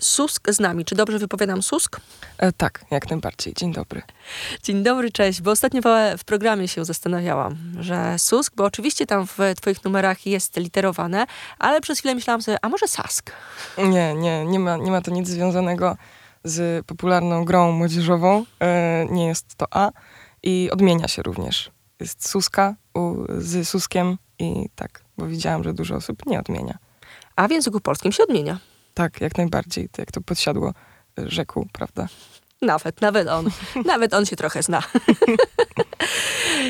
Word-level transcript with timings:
Susk 0.00 0.52
z 0.52 0.60
nami. 0.60 0.84
Czy 0.84 0.94
dobrze 0.94 1.18
wypowiadam 1.18 1.62
Susk? 1.62 2.00
E, 2.38 2.52
tak, 2.52 2.84
jak 2.90 3.10
najbardziej. 3.10 3.54
Dzień 3.54 3.72
dobry. 3.72 4.02
Dzień 4.62 4.82
dobry, 4.82 5.10
cześć. 5.10 5.42
Bo 5.42 5.50
ostatnio 5.50 5.80
w 6.18 6.24
programie 6.24 6.68
się 6.68 6.84
zastanawiałam, 6.84 7.56
że 7.80 8.18
Susk, 8.18 8.52
bo 8.56 8.64
oczywiście 8.64 9.06
tam 9.06 9.26
w 9.26 9.38
twoich 9.56 9.84
numerach 9.84 10.26
jest 10.26 10.56
literowane, 10.56 11.26
ale 11.58 11.80
przez 11.80 11.98
chwilę 11.98 12.14
myślałam 12.14 12.42
sobie, 12.42 12.58
a 12.62 12.68
może 12.68 12.88
Sask? 12.88 13.32
Nie, 13.78 14.14
nie, 14.14 14.44
nie 14.44 14.58
ma, 14.58 14.76
nie 14.76 14.90
ma 14.90 15.00
to 15.00 15.10
nic 15.10 15.28
związanego 15.28 15.96
z 16.44 16.86
popularną 16.86 17.44
grą 17.44 17.72
młodzieżową. 17.72 18.44
E, 18.60 19.06
nie 19.10 19.26
jest 19.26 19.54
to 19.54 19.66
A 19.70 19.90
i 20.42 20.70
odmienia 20.72 21.08
się 21.08 21.22
również. 21.22 21.70
Jest 22.00 22.28
Suska 22.28 22.74
u, 22.94 23.14
z 23.38 23.68
Suskiem 23.68 24.18
i 24.38 24.68
tak, 24.74 25.04
bo 25.18 25.26
widziałam, 25.26 25.64
że 25.64 25.74
dużo 25.74 25.94
osób 25.94 26.26
nie 26.26 26.40
odmienia. 26.40 26.78
A 27.36 27.48
w 27.48 27.50
języku 27.50 27.80
polskim 27.80 28.12
się 28.12 28.22
odmienia. 28.22 28.58
Tak, 28.94 29.20
jak 29.20 29.38
najbardziej. 29.38 29.88
Jak 29.98 30.12
to 30.12 30.20
podsiadło 30.20 30.72
e, 31.18 31.30
rzekł, 31.30 31.66
prawda? 31.72 32.08
Nawet, 32.64 33.00
nawet 33.00 33.28
on. 33.28 33.50
nawet 33.92 34.14
on 34.14 34.26
się 34.26 34.36
trochę 34.36 34.62
zna. 34.62 34.82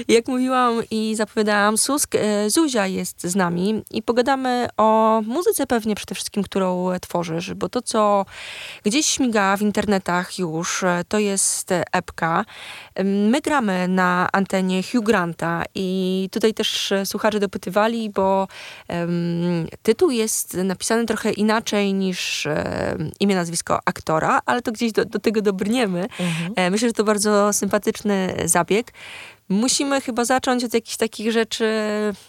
Jak 0.08 0.28
mówiłam 0.28 0.82
i 0.90 1.14
zapowiadałam, 1.16 1.78
Susk, 1.78 2.14
e, 2.14 2.50
Zuzia 2.50 2.86
jest 2.86 3.22
z 3.22 3.36
nami 3.36 3.82
i 3.90 4.02
pogadamy 4.02 4.68
o 4.76 5.20
muzyce 5.26 5.66
pewnie 5.66 5.94
przede 5.94 6.14
wszystkim, 6.14 6.42
którą 6.42 6.88
tworzysz, 7.00 7.54
bo 7.54 7.68
to, 7.68 7.82
co 7.82 8.26
gdzieś 8.84 9.06
śmiga 9.06 9.56
w 9.56 9.62
internetach 9.62 10.38
już, 10.38 10.82
e, 10.82 11.04
to 11.08 11.18
jest 11.18 11.70
epka. 11.92 12.44
My 13.04 13.40
gramy 13.40 13.88
na 13.88 14.28
antenie 14.32 14.82
Hugh 14.82 15.04
Granta 15.04 15.62
i 15.74 16.28
tutaj 16.32 16.54
też 16.54 16.92
słuchacze 17.04 17.40
dopytywali, 17.40 18.10
bo 18.10 18.48
um, 18.88 19.66
tytuł 19.82 20.10
jest 20.10 20.54
napisany 20.54 21.06
trochę 21.06 21.32
inaczej 21.32 21.94
niż 21.94 22.46
um, 22.46 23.10
imię, 23.20 23.34
nazwisko 23.34 23.78
aktora, 23.84 24.40
ale 24.46 24.62
to 24.62 24.72
gdzieś 24.72 24.92
do, 24.92 25.04
do 25.04 25.18
tego 25.18 25.42
dobrniemy. 25.42 25.83
Mhm. 25.86 26.72
Myślę, 26.72 26.88
że 26.88 26.92
to 26.92 27.04
bardzo 27.04 27.52
sympatyczny 27.52 28.34
zabieg. 28.44 28.92
Musimy 29.48 30.00
chyba 30.00 30.24
zacząć 30.24 30.64
od 30.64 30.74
jakichś 30.74 30.96
takich 30.96 31.32
rzeczy, 31.32 31.64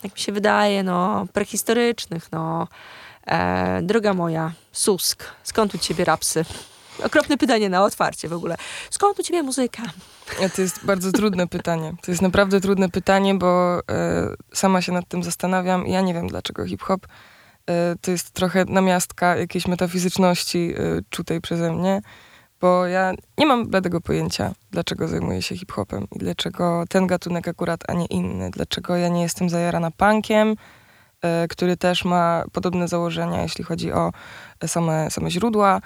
jak 0.04 0.14
mi 0.14 0.20
się 0.20 0.32
wydaje, 0.32 0.84
no, 0.84 1.28
prehistorycznych, 1.34 2.32
no. 2.32 2.68
E, 3.28 3.82
droga 3.82 4.14
moja, 4.14 4.52
Susk, 4.72 5.24
skąd 5.44 5.76
u 5.76 5.78
ciebie 5.78 6.06
rapsy? 6.06 6.46
Okropne 7.04 7.38
pytanie 7.38 7.70
na 7.70 7.84
otwarcie 7.84 8.28
w 8.28 8.34
ogóle. 8.34 8.56
Skąd 8.90 9.20
u 9.20 9.24
ciebie 9.24 9.44
muzyka? 9.44 9.84
To 10.56 10.62
jest 10.62 10.86
bardzo 10.86 11.12
trudne 11.12 11.48
pytanie. 11.58 11.94
To 12.02 12.12
jest 12.12 12.22
naprawdę 12.22 12.62
trudne 12.62 12.90
pytanie, 12.90 13.36
bo 13.36 13.80
e, 13.80 13.82
sama 14.54 14.82
się 14.82 14.92
nad 14.92 15.08
tym 15.08 15.24
zastanawiam. 15.24 15.88
Ja 15.88 16.02
nie 16.02 16.14
wiem, 16.14 16.28
dlaczego 16.28 16.66
hip-hop 16.66 17.08
e, 17.70 17.96
to 18.02 18.12
jest 18.12 18.32
trochę 18.32 18.66
namiastka 18.66 19.36
jakiejś 19.36 19.68
metafizyczności 19.68 20.74
e, 20.78 21.02
czutej 21.10 21.42
przeze 21.42 21.72
mnie 21.72 22.02
bo 22.62 22.88
ja 22.88 23.14
nie 23.38 23.46
mam 23.46 23.68
bladego 23.68 24.02
pojęcia, 24.02 24.54
dlaczego 24.72 25.08
zajmuję 25.08 25.42
się 25.42 25.58
hip-hopem 25.58 26.08
i 26.16 26.20
dlaczego 26.20 26.84
ten 26.90 27.08
gatunek 27.08 27.48
akurat, 27.48 27.84
a 27.88 27.94
nie 27.94 28.06
inny. 28.06 28.50
Dlaczego 28.52 28.96
ja 28.96 29.10
nie 29.10 29.22
jestem 29.22 29.50
zajarana 29.50 29.92
punkiem, 29.92 30.52
y, 30.52 31.48
który 31.48 31.78
też 31.78 32.06
ma 32.06 32.44
podobne 32.52 32.88
założenia, 32.88 33.42
jeśli 33.42 33.64
chodzi 33.64 33.92
o 33.92 34.12
same, 34.68 35.12
same 35.12 35.32
źródła. 35.32 35.82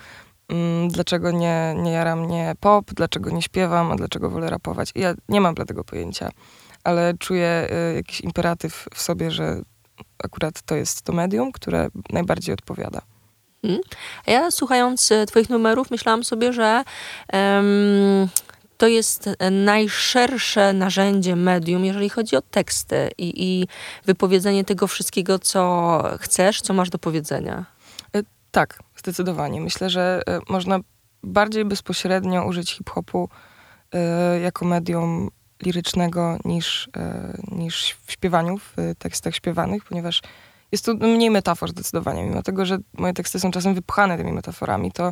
Y, 0.51 0.55
dlaczego 0.87 1.31
nie, 1.31 1.75
nie 1.77 1.91
jara 1.91 2.15
mnie 2.15 2.55
pop, 2.59 2.93
dlaczego 2.93 3.29
nie 3.29 3.41
śpiewam, 3.41 3.91
a 3.91 3.95
dlaczego 3.95 4.29
wolę 4.29 4.49
rapować. 4.49 4.91
I 4.95 4.99
ja 4.99 5.13
nie 5.29 5.41
mam 5.41 5.55
bladego 5.55 5.83
pojęcia, 5.83 6.29
ale 6.83 7.13
czuję 7.19 7.67
y, 7.91 7.95
jakiś 7.95 8.21
imperatyw 8.21 8.87
w 8.93 9.01
sobie, 9.01 9.31
że 9.31 9.61
akurat 10.23 10.61
to 10.61 10.75
jest 10.75 11.01
to 11.01 11.13
medium, 11.13 11.51
które 11.51 11.87
najbardziej 12.09 12.53
odpowiada. 12.53 13.01
Hmm. 13.61 13.79
Ja 14.27 14.51
słuchając 14.51 15.11
e, 15.11 15.25
Twoich 15.25 15.49
numerów, 15.49 15.91
myślałam 15.91 16.23
sobie, 16.23 16.53
że 16.53 16.83
um, 17.33 18.27
to 18.77 18.87
jest 18.87 19.29
najszersze 19.51 20.73
narzędzie 20.73 21.35
medium, 21.35 21.85
jeżeli 21.85 22.09
chodzi 22.09 22.35
o 22.35 22.41
teksty 22.41 23.09
i, 23.17 23.33
i 23.35 23.67
wypowiedzenie 24.05 24.65
tego 24.65 24.87
wszystkiego, 24.87 25.39
co 25.39 26.03
chcesz, 26.19 26.61
co 26.61 26.73
masz 26.73 26.89
do 26.89 26.99
powiedzenia. 26.99 27.65
E, 28.15 28.23
tak, 28.51 28.79
zdecydowanie. 28.95 29.61
Myślę, 29.61 29.89
że 29.89 30.21
e, 30.27 30.39
można 30.49 30.79
bardziej 31.23 31.65
bezpośrednio 31.65 32.45
użyć 32.45 32.71
hip-hopu 32.71 33.29
jako 34.43 34.65
medium 34.65 35.29
lirycznego 35.63 36.37
niż, 36.45 36.89
niż 37.51 37.97
w 38.05 38.11
śpiewaniu, 38.11 38.57
w 38.57 38.75
tekstach 38.99 39.35
śpiewanych, 39.35 39.83
ponieważ 39.83 40.21
jest 40.71 40.85
tu 40.85 40.95
mniej 40.97 41.31
metafor 41.31 41.69
zdecydowanie, 41.69 42.23
mimo 42.23 42.43
tego, 42.43 42.65
że 42.65 42.77
moje 42.97 43.13
teksty 43.13 43.39
są 43.39 43.51
czasem 43.51 43.75
wypchane 43.75 44.17
tymi 44.17 44.31
metaforami, 44.33 44.91
to 44.91 45.11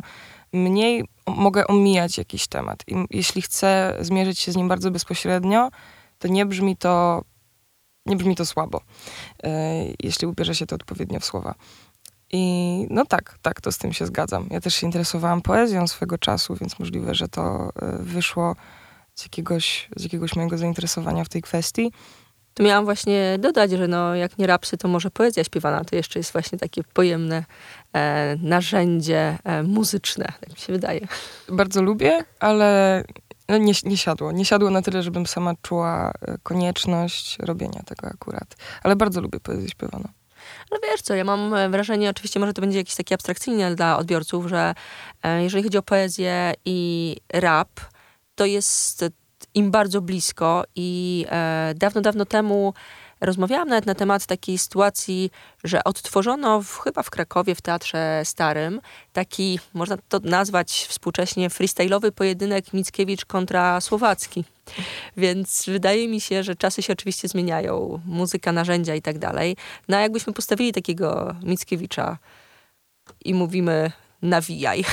mniej 0.52 1.04
mogę 1.26 1.66
omijać 1.66 2.18
jakiś 2.18 2.46
temat. 2.46 2.84
I 2.86 2.94
jeśli 3.10 3.42
chcę 3.42 3.96
zmierzyć 4.00 4.38
się 4.38 4.52
z 4.52 4.56
nim 4.56 4.68
bardzo 4.68 4.90
bezpośrednio, 4.90 5.70
to 6.18 6.28
nie 6.28 6.46
brzmi 6.46 6.76
to, 6.76 7.22
nie 8.06 8.16
brzmi 8.16 8.36
to 8.36 8.46
słabo, 8.46 8.80
e, 9.42 9.84
jeśli 10.02 10.26
ubierze 10.26 10.54
się 10.54 10.66
to 10.66 10.76
odpowiednio 10.76 11.20
w 11.20 11.24
słowa. 11.24 11.54
I 12.32 12.86
no 12.90 13.04
tak, 13.06 13.38
tak, 13.42 13.60
to 13.60 13.72
z 13.72 13.78
tym 13.78 13.92
się 13.92 14.06
zgadzam. 14.06 14.46
Ja 14.50 14.60
też 14.60 14.74
się 14.74 14.86
interesowałam 14.86 15.42
poezją 15.42 15.88
swego 15.88 16.18
czasu, 16.18 16.56
więc 16.60 16.78
możliwe, 16.78 17.14
że 17.14 17.28
to 17.28 17.70
e, 17.82 17.98
wyszło 18.02 18.56
z 19.14 19.22
jakiegoś, 19.22 19.88
z 19.96 20.02
jakiegoś 20.02 20.36
mojego 20.36 20.58
zainteresowania 20.58 21.24
w 21.24 21.28
tej 21.28 21.42
kwestii. 21.42 21.92
To 22.58 22.64
miałam 22.64 22.84
właśnie 22.84 23.36
dodać, 23.38 23.70
że 23.70 23.88
no, 23.88 24.14
jak 24.14 24.38
nie 24.38 24.46
rapsy, 24.46 24.76
to 24.76 24.88
może 24.88 25.10
poezja 25.10 25.44
śpiewana 25.44 25.84
to 25.84 25.96
jeszcze 25.96 26.18
jest 26.18 26.32
właśnie 26.32 26.58
takie 26.58 26.84
pojemne 26.84 27.44
e, 27.92 28.36
narzędzie 28.42 29.38
e, 29.44 29.62
muzyczne, 29.62 30.24
tak 30.40 30.50
mi 30.50 30.56
się 30.56 30.72
wydaje. 30.72 31.00
Bardzo 31.48 31.82
lubię, 31.82 32.24
ale 32.40 33.04
no 33.48 33.58
nie, 33.58 33.72
nie 33.84 33.96
siadło. 33.96 34.32
Nie 34.32 34.44
siadło 34.44 34.70
na 34.70 34.82
tyle, 34.82 35.02
żebym 35.02 35.26
sama 35.26 35.54
czuła 35.62 36.10
e, 36.10 36.38
konieczność 36.42 37.38
robienia 37.38 37.82
tego 37.86 38.06
akurat. 38.06 38.56
Ale 38.82 38.96
bardzo 38.96 39.20
lubię 39.20 39.40
poezję 39.40 39.68
śpiewaną. 39.68 40.08
Ale 40.70 40.80
wiesz 40.90 41.02
co, 41.02 41.14
ja 41.14 41.24
mam 41.24 41.54
e, 41.54 41.68
wrażenie, 41.68 42.10
oczywiście 42.10 42.40
może 42.40 42.52
to 42.52 42.60
będzie 42.60 42.78
jakiś 42.78 42.94
taki 42.94 43.14
abstrakcyjny 43.14 43.74
dla 43.74 43.98
odbiorców, 43.98 44.46
że 44.46 44.74
e, 45.22 45.42
jeżeli 45.42 45.64
chodzi 45.64 45.78
o 45.78 45.82
poezję 45.82 46.54
i 46.64 47.16
rap, 47.32 47.80
to 48.34 48.46
jest 48.46 49.04
im 49.58 49.70
bardzo 49.70 50.00
blisko 50.00 50.64
i 50.76 51.26
e, 51.30 51.74
dawno, 51.76 52.00
dawno 52.00 52.24
temu 52.24 52.74
rozmawiałam 53.20 53.68
nawet 53.68 53.86
na 53.86 53.94
temat 53.94 54.26
takiej 54.26 54.58
sytuacji, 54.58 55.30
że 55.64 55.84
odtworzono 55.84 56.62
w, 56.62 56.78
chyba 56.78 57.02
w 57.02 57.10
Krakowie, 57.10 57.54
w 57.54 57.60
Teatrze 57.60 58.22
Starym, 58.24 58.80
taki, 59.12 59.60
można 59.74 59.96
to 60.08 60.20
nazwać 60.22 60.86
współcześnie 60.88 61.48
freestyle'owy 61.48 62.10
pojedynek 62.10 62.72
Mickiewicz 62.72 63.24
kontra 63.24 63.80
Słowacki. 63.80 64.44
Więc 65.16 65.64
wydaje 65.66 66.08
mi 66.08 66.20
się, 66.20 66.42
że 66.42 66.54
czasy 66.56 66.82
się 66.82 66.92
oczywiście 66.92 67.28
zmieniają, 67.28 68.00
muzyka, 68.04 68.52
narzędzia 68.52 68.94
i 68.94 69.02
tak 69.02 69.18
dalej. 69.18 69.56
No 69.88 69.96
a 69.96 70.00
jakbyśmy 70.00 70.32
postawili 70.32 70.72
takiego 70.72 71.36
Mickiewicza 71.42 72.18
i 73.24 73.34
mówimy 73.34 73.92
nawijaj, 74.22 74.84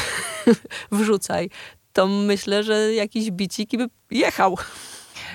wrzucaj, 0.92 1.50
to 1.96 2.08
myślę, 2.08 2.64
że 2.64 2.94
jakiś 2.94 3.32
bicik 3.32 3.70
by 3.78 3.90
jechał. 4.12 4.58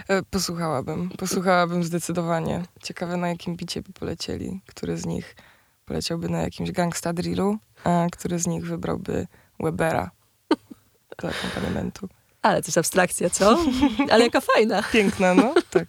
E, 0.08 0.22
posłuchałabym, 0.22 1.08
posłuchałabym 1.08 1.84
zdecydowanie. 1.84 2.62
Ciekawe 2.82 3.16
na 3.16 3.28
jakim 3.28 3.56
bicie 3.56 3.82
by 3.82 3.92
polecieli. 3.92 4.60
Który 4.66 4.96
z 4.96 5.06
nich 5.06 5.36
poleciałby 5.84 6.28
na 6.28 6.42
jakimś 6.42 6.70
gangsta 6.72 7.12
drillu, 7.12 7.58
a 7.84 8.06
który 8.12 8.38
z 8.38 8.46
nich 8.46 8.66
wybrałby 8.66 9.26
Webera 9.60 10.10
do 11.22 11.28
akompaniamentu. 11.28 12.08
Ale 12.42 12.62
to 12.62 12.68
jest 12.68 12.78
abstrakcja, 12.78 13.30
co? 13.30 13.58
Ale 14.10 14.24
jaka 14.24 14.40
fajna. 14.40 14.82
Piękna, 14.92 15.34
no, 15.34 15.54
tak. 15.70 15.88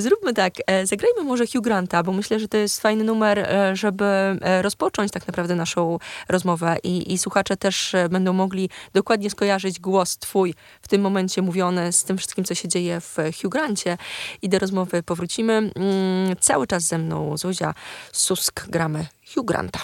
Zróbmy 0.00 0.34
tak, 0.34 0.54
e, 0.66 0.86
zagrajmy 0.86 1.24
może 1.24 1.44
Hugh 1.46 1.64
Granta, 1.64 2.02
bo 2.02 2.12
myślę, 2.12 2.40
że 2.40 2.48
to 2.48 2.56
jest 2.56 2.80
fajny 2.80 3.04
numer, 3.04 3.38
e, 3.38 3.76
żeby 3.76 4.04
e, 4.04 4.62
rozpocząć 4.62 5.12
tak 5.12 5.26
naprawdę 5.26 5.54
naszą 5.54 5.98
rozmowę 6.28 6.76
i, 6.82 7.12
i 7.12 7.18
słuchacze 7.18 7.56
też 7.56 7.96
będą 8.10 8.32
mogli 8.32 8.70
dokładnie 8.92 9.30
skojarzyć 9.30 9.80
głos 9.80 10.18
twój 10.18 10.54
w 10.82 10.88
tym 10.88 11.00
momencie 11.00 11.42
mówiony 11.42 11.92
z 11.92 12.04
tym 12.04 12.18
wszystkim, 12.18 12.44
co 12.44 12.54
się 12.54 12.68
dzieje 12.68 13.00
w 13.00 13.16
Hugh 13.42 13.52
Grancie. 13.52 13.98
I 14.42 14.48
do 14.48 14.58
rozmowy 14.58 15.02
powrócimy. 15.02 15.52
Mm, 15.52 16.36
cały 16.40 16.66
czas 16.66 16.82
ze 16.82 16.98
mną 16.98 17.36
Zuzia 17.36 17.74
Susk, 18.12 18.68
gramy 18.68 19.06
Hugh 19.34 19.46
Granta. 19.46 19.80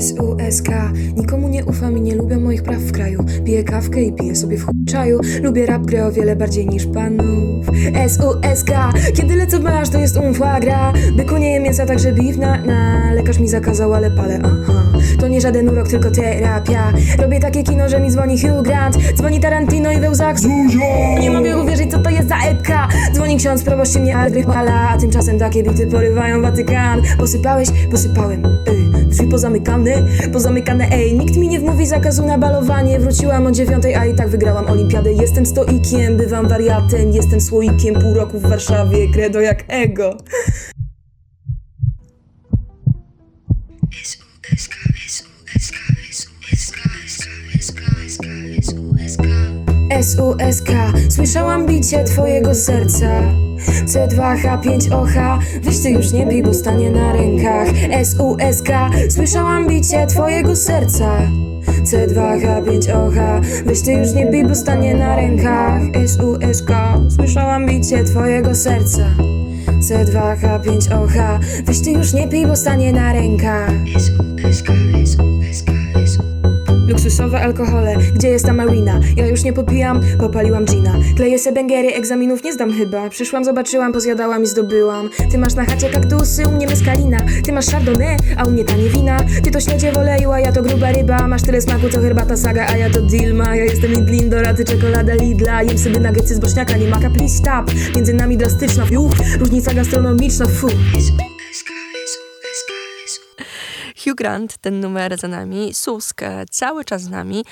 SUSK 0.00 0.68
Nikomu 1.16 1.48
nie 1.48 1.64
ufam 1.64 1.98
i 1.98 2.00
nie 2.00 2.14
lubię 2.14 2.36
moich 2.36 2.62
praw 2.62 2.80
w 2.80 2.92
kraju. 2.92 3.24
Piję 3.44 3.64
kawkę 3.64 4.02
i 4.02 4.12
piję 4.12 4.36
sobie 4.36 4.56
w 4.56 4.66
czaju. 4.88 5.20
Lubię 5.42 5.66
rap 5.66 5.82
grę 5.82 6.06
o 6.06 6.12
wiele 6.12 6.36
bardziej 6.36 6.66
niż 6.66 6.86
panów. 6.86 7.66
SUSK 8.08 8.70
Kiedy 9.14 9.36
lecę 9.36 9.58
w 9.58 9.62
melarz 9.62 9.90
to 9.90 9.98
jest 9.98 10.16
umfła 10.16 10.60
gra 10.60 10.92
Byku 11.16 11.36
nie 11.36 11.52
jem 11.52 11.62
mięsa, 11.62 11.86
także 11.86 12.12
beef 12.12 12.36
na 12.36 12.64
na. 12.64 13.12
Lekarz 13.14 13.38
mi 13.38 13.48
zakazał, 13.48 13.94
ale 13.94 14.10
palę, 14.10 14.40
aha 14.44 14.93
To 15.20 15.28
nie 15.28 15.40
żaden 15.40 15.68
urok, 15.68 15.88
tylko 15.88 16.10
terapia. 16.10 16.92
Robię 17.18 17.40
takie 17.40 17.62
kino, 17.62 17.88
że 17.88 18.00
mi 18.00 18.10
dzwoni 18.10 18.40
Hugh 18.40 18.62
Grant. 18.62 18.96
Dzwoni 19.16 19.40
Tarantino 19.40 19.92
i 19.92 20.00
we 20.00 20.10
łzach 20.10 20.36
Nie 21.20 21.30
mogę 21.30 21.62
uwierzyć 21.62 21.90
Pani 23.34 23.46
ksiądz 23.46 23.64
proboszczy 23.64 24.00
mnie 24.00 24.16
ala 24.16 24.88
A 24.88 24.98
tymczasem 24.98 25.38
takie 25.38 25.62
bity 25.62 25.86
porywają 25.86 26.42
Watykan. 26.42 27.02
Posypałeś? 27.18 27.68
Posypałem 27.90 28.42
ej, 28.66 29.06
Drzwi 29.08 29.26
pozamykane? 29.26 29.92
Pozamykane 30.32 30.88
ej. 30.92 31.18
Nikt 31.18 31.36
mi 31.36 31.48
nie 31.48 31.60
wmówi 31.60 31.86
zakazu 31.86 32.26
na 32.26 32.38
balowanie. 32.38 33.00
Wróciłam 33.00 33.46
o 33.46 33.50
dziewiątej, 33.50 33.94
a 33.94 34.06
i 34.06 34.14
tak 34.14 34.28
wygrałam 34.28 34.66
olimpiadę. 34.66 35.12
Jestem 35.12 35.46
stoikiem, 35.46 36.16
bywam 36.16 36.48
wariatem. 36.48 37.12
Jestem 37.12 37.40
słoikiem, 37.40 37.94
pół 37.94 38.14
roku 38.14 38.38
w 38.38 38.42
Warszawie. 38.42 39.12
Kredo 39.12 39.40
jak 39.40 39.64
ego 39.68 40.16
SUSK 50.04 50.68
Słyszałam 51.08 51.66
bicie 51.66 52.04
twojego 52.04 52.54
serca. 52.54 53.22
C2H5OH 53.86 55.38
Weź 55.62 55.78
ty 55.78 55.90
już 55.90 56.12
nie 56.12 56.26
bij, 56.26 56.42
bo 56.42 56.54
stanie 56.54 56.90
na 56.90 57.12
rękach. 57.12 57.68
SUSK 58.04 58.68
Słyszałam 59.10 59.68
bicie 59.68 60.06
twojego 60.06 60.56
serca. 60.56 61.18
C2H5OH 61.84 63.40
Weź 63.66 63.82
ty 63.82 63.92
już 63.92 64.12
nie 64.12 64.26
bij, 64.26 64.44
bo 64.44 64.54
stanie 64.54 64.94
na 64.94 65.16
rękach. 65.16 65.82
SUSK 66.06 66.70
Słyszałam 67.16 67.66
bicie 67.66 68.04
twojego 68.04 68.54
serca. 68.54 69.06
C2H5OH 69.80 71.40
Weź 71.64 71.80
ty 71.80 71.90
już 71.90 72.12
nie 72.12 72.28
pij, 72.28 72.46
bo 72.46 72.56
stanie 72.56 72.92
na 72.92 73.12
rękach. 73.12 73.70
SUSK, 73.92 74.12
SUSK, 74.52 75.33
Luksusowe 76.88 77.40
alkohole, 77.40 77.96
gdzie 78.14 78.28
jest 78.28 78.46
ta 78.46 78.52
marina? 78.52 79.00
Ja 79.16 79.26
już 79.26 79.42
nie 79.42 79.52
popijam, 79.52 80.00
popaliłam 80.18 80.64
gina. 80.64 80.94
Kleję 81.16 81.38
se 81.38 81.52
bęgery, 81.52 81.88
egzaminów 81.94 82.44
nie 82.44 82.52
zdam 82.52 82.72
chyba. 82.72 83.10
Przyszłam, 83.10 83.44
zobaczyłam, 83.44 83.92
pozjadałam 83.92 84.42
i 84.42 84.46
zdobyłam. 84.46 85.10
Ty 85.30 85.38
masz 85.38 85.54
na 85.54 85.64
chacie 85.64 85.88
kaktusy, 85.88 86.48
u 86.48 86.52
mnie 86.52 86.66
meskalina. 86.66 87.18
Ty 87.44 87.52
masz 87.52 87.66
chardonnay, 87.66 88.16
a 88.36 88.44
u 88.44 88.50
mnie 88.50 88.64
tanie 88.64 88.88
wina. 88.88 89.16
Ty 89.44 89.50
to 89.50 89.60
śledzie 89.60 89.92
w 89.92 89.96
oleju, 89.96 90.32
a 90.32 90.40
ja 90.40 90.52
to 90.52 90.62
gruba 90.62 90.92
ryba. 90.92 91.28
Masz 91.28 91.42
tyle 91.42 91.60
smaku, 91.60 91.88
co 91.88 92.00
herbata 92.00 92.36
saga, 92.36 92.66
a 92.66 92.76
ja 92.76 92.90
to 92.90 93.00
Dilma. 93.00 93.56
Ja 93.56 93.64
jestem 93.64 93.90
Lidlindor, 93.90 94.48
a 94.48 94.54
ty 94.54 94.64
czekolada 94.64 95.14
Lidla. 95.14 95.62
Jem 95.62 95.78
sobie 95.78 96.00
nuggetsy 96.00 96.34
z 96.34 96.38
bośniaka, 96.38 96.76
nie 96.76 96.88
maka, 96.88 97.10
please 97.10 97.34
stop 97.38 97.94
Między 97.96 98.14
nami 98.14 98.36
drastyczna, 98.36 98.84
juch, 98.90 99.14
różnica 99.40 99.74
gastronomiczna, 99.74 100.46
fu 100.46 100.68
Hugh 104.04 104.16
Grant, 104.16 104.58
ten 104.58 104.80
numer 104.80 105.18
za 105.18 105.28
nami, 105.28 105.74
Susk 105.74 106.22
e, 106.22 106.44
cały 106.50 106.84
czas 106.84 107.02
z 107.02 107.08
nami. 107.08 107.44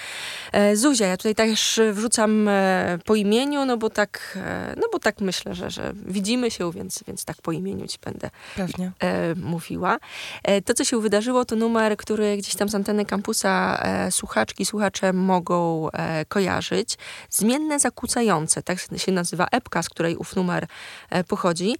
E, 0.52 0.76
Zuzia, 0.76 1.06
ja 1.06 1.16
tutaj 1.16 1.34
też 1.34 1.80
wrzucam 1.92 2.48
e, 2.48 2.98
po 3.04 3.14
imieniu, 3.14 3.64
no 3.64 3.76
bo 3.76 3.90
tak, 3.90 4.38
no 4.76 4.82
bo 4.92 4.98
tak 4.98 5.20
myślę, 5.20 5.54
że, 5.54 5.70
że 5.70 5.92
widzimy 5.94 6.50
się, 6.50 6.72
więc, 6.72 7.04
więc 7.06 7.24
tak 7.24 7.36
po 7.42 7.52
imieniu 7.52 7.86
ci 7.86 7.98
będę 8.04 8.30
Pewnie. 8.56 8.92
mówiła. 9.36 9.98
To, 10.64 10.74
co 10.74 10.84
się 10.84 11.00
wydarzyło, 11.00 11.44
to 11.44 11.56
numer, 11.56 11.96
który 11.96 12.36
gdzieś 12.36 12.54
tam 12.54 12.68
z 12.68 12.74
anteny 12.74 13.04
kampusa 13.04 13.82
słuchaczki, 14.10 14.64
słuchacze 14.64 15.12
mogą 15.12 15.88
kojarzyć. 16.28 16.98
Zmienne 17.30 17.78
zakłócające, 17.78 18.62
tak 18.62 18.78
się 18.96 19.12
nazywa 19.12 19.46
epka, 19.52 19.82
z 19.82 19.88
której 19.88 20.16
ów 20.16 20.36
numer 20.36 20.66
pochodzi. 21.28 21.76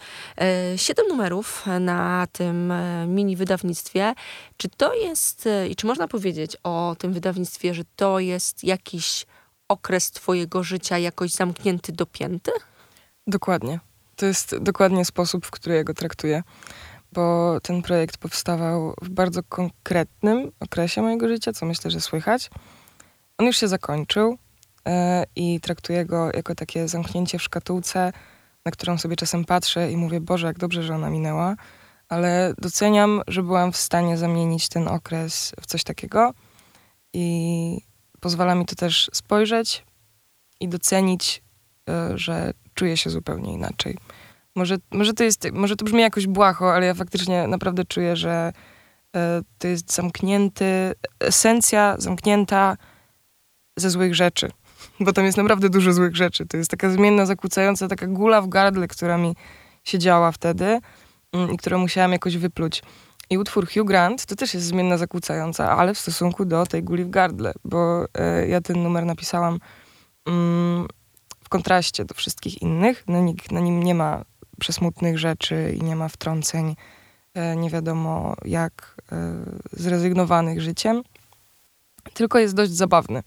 Siedem 0.76 1.08
numerów 1.08 1.64
na 1.80 2.26
tym 2.32 2.72
mini 3.06 3.36
wydawnictwie. 3.36 4.14
Czy 4.62 4.68
to 4.68 4.94
jest, 4.94 5.46
e, 5.46 5.68
i 5.68 5.76
czy 5.76 5.86
można 5.86 6.08
powiedzieć 6.08 6.56
o 6.62 6.96
tym 6.98 7.12
wydawnictwie, 7.12 7.74
że 7.74 7.82
to 7.96 8.18
jest 8.18 8.64
jakiś 8.64 9.26
okres 9.68 10.10
twojego 10.10 10.62
życia 10.62 10.98
jakoś 10.98 11.30
zamknięty, 11.30 11.92
dopięty? 11.92 12.50
Dokładnie. 13.26 13.80
To 14.16 14.26
jest 14.26 14.58
dokładnie 14.58 15.04
sposób, 15.04 15.46
w 15.46 15.50
który 15.50 15.74
ja 15.74 15.84
go 15.84 15.94
traktuję, 15.94 16.42
bo 17.12 17.58
ten 17.62 17.82
projekt 17.82 18.18
powstawał 18.18 18.94
w 19.02 19.08
bardzo 19.08 19.42
konkretnym 19.42 20.52
okresie 20.60 21.02
mojego 21.02 21.28
życia, 21.28 21.52
co 21.52 21.66
myślę, 21.66 21.90
że 21.90 22.00
słychać. 22.00 22.50
On 23.38 23.46
już 23.46 23.56
się 23.56 23.68
zakończył 23.68 24.38
e, 24.86 25.24
i 25.36 25.60
traktuję 25.60 26.04
go 26.04 26.30
jako 26.34 26.54
takie 26.54 26.88
zamknięcie 26.88 27.38
w 27.38 27.42
szkatułce, 27.42 28.12
na 28.64 28.72
którą 28.72 28.98
sobie 28.98 29.16
czasem 29.16 29.44
patrzę 29.44 29.92
i 29.92 29.96
mówię, 29.96 30.20
Boże, 30.20 30.46
jak 30.46 30.58
dobrze, 30.58 30.82
że 30.82 30.94
ona 30.94 31.10
minęła 31.10 31.56
ale 32.08 32.54
doceniam, 32.58 33.22
że 33.28 33.42
byłam 33.42 33.72
w 33.72 33.76
stanie 33.76 34.18
zamienić 34.18 34.68
ten 34.68 34.88
okres 34.88 35.52
w 35.60 35.66
coś 35.66 35.84
takiego 35.84 36.34
i 37.12 37.78
pozwala 38.20 38.54
mi 38.54 38.66
to 38.66 38.74
też 38.74 39.10
spojrzeć 39.12 39.84
i 40.60 40.68
docenić, 40.68 41.42
e, 41.88 42.18
że 42.18 42.52
czuję 42.74 42.96
się 42.96 43.10
zupełnie 43.10 43.52
inaczej. 43.52 43.98
Może, 44.54 44.76
może, 44.90 45.12
to 45.12 45.24
jest, 45.24 45.50
może 45.52 45.76
to 45.76 45.84
brzmi 45.84 46.00
jakoś 46.00 46.26
błaho, 46.26 46.74
ale 46.74 46.86
ja 46.86 46.94
faktycznie 46.94 47.46
naprawdę 47.46 47.84
czuję, 47.84 48.16
że 48.16 48.52
e, 49.16 49.42
to 49.58 49.68
jest 49.68 49.92
zamknięty, 49.92 50.94
esencja 51.20 51.96
zamknięta 51.98 52.76
ze 53.76 53.90
złych 53.90 54.14
rzeczy. 54.14 54.50
Bo 55.00 55.12
tam 55.12 55.24
jest 55.24 55.38
naprawdę 55.38 55.68
dużo 55.68 55.92
złych 55.92 56.16
rzeczy. 56.16 56.46
To 56.46 56.56
jest 56.56 56.70
taka 56.70 56.90
zmienna, 56.90 57.26
zakłócająca, 57.26 57.88
taka 57.88 58.06
gula 58.06 58.42
w 58.42 58.48
gardle, 58.48 58.88
która 58.88 59.18
mi 59.18 59.34
się 59.84 59.98
działa 59.98 60.32
wtedy. 60.32 60.80
Mm, 61.32 61.56
które 61.56 61.78
musiałam 61.78 62.12
jakoś 62.12 62.36
wypluć. 62.36 62.82
I 63.30 63.38
utwór 63.38 63.68
Hugh 63.72 63.86
Grant 63.86 64.26
to 64.26 64.36
też 64.36 64.54
jest 64.54 64.66
zmienna 64.66 64.98
zakłócająca, 64.98 65.70
ale 65.70 65.94
w 65.94 65.98
stosunku 65.98 66.44
do 66.44 66.66
tej 66.66 66.82
guli 66.82 67.04
w 67.04 67.10
gardle, 67.10 67.52
bo 67.64 68.04
e, 68.14 68.48
ja 68.48 68.60
ten 68.60 68.82
numer 68.82 69.06
napisałam 69.06 69.58
mm, 70.26 70.86
w 71.44 71.48
kontraście 71.48 72.04
do 72.04 72.14
wszystkich 72.14 72.62
innych. 72.62 73.04
Na, 73.08 73.18
na 73.50 73.60
nim 73.60 73.82
nie 73.82 73.94
ma 73.94 74.24
przesmutnych 74.60 75.18
rzeczy 75.18 75.74
i 75.76 75.82
nie 75.82 75.96
ma 75.96 76.08
wtrąceń 76.08 76.76
e, 77.34 77.56
nie 77.56 77.70
wiadomo 77.70 78.36
jak 78.44 78.96
e, 79.12 79.44
zrezygnowanych 79.72 80.60
życiem, 80.60 81.02
tylko 82.14 82.38
jest 82.38 82.54
dość 82.54 82.72
zabawny. 82.72 83.22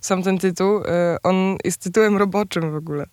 Sam 0.00 0.22
ten 0.22 0.38
tytuł, 0.38 0.80
on 1.22 1.56
jest 1.64 1.82
tytułem 1.82 2.16
roboczym 2.16 2.72
w 2.72 2.74
ogóle. 2.74 3.06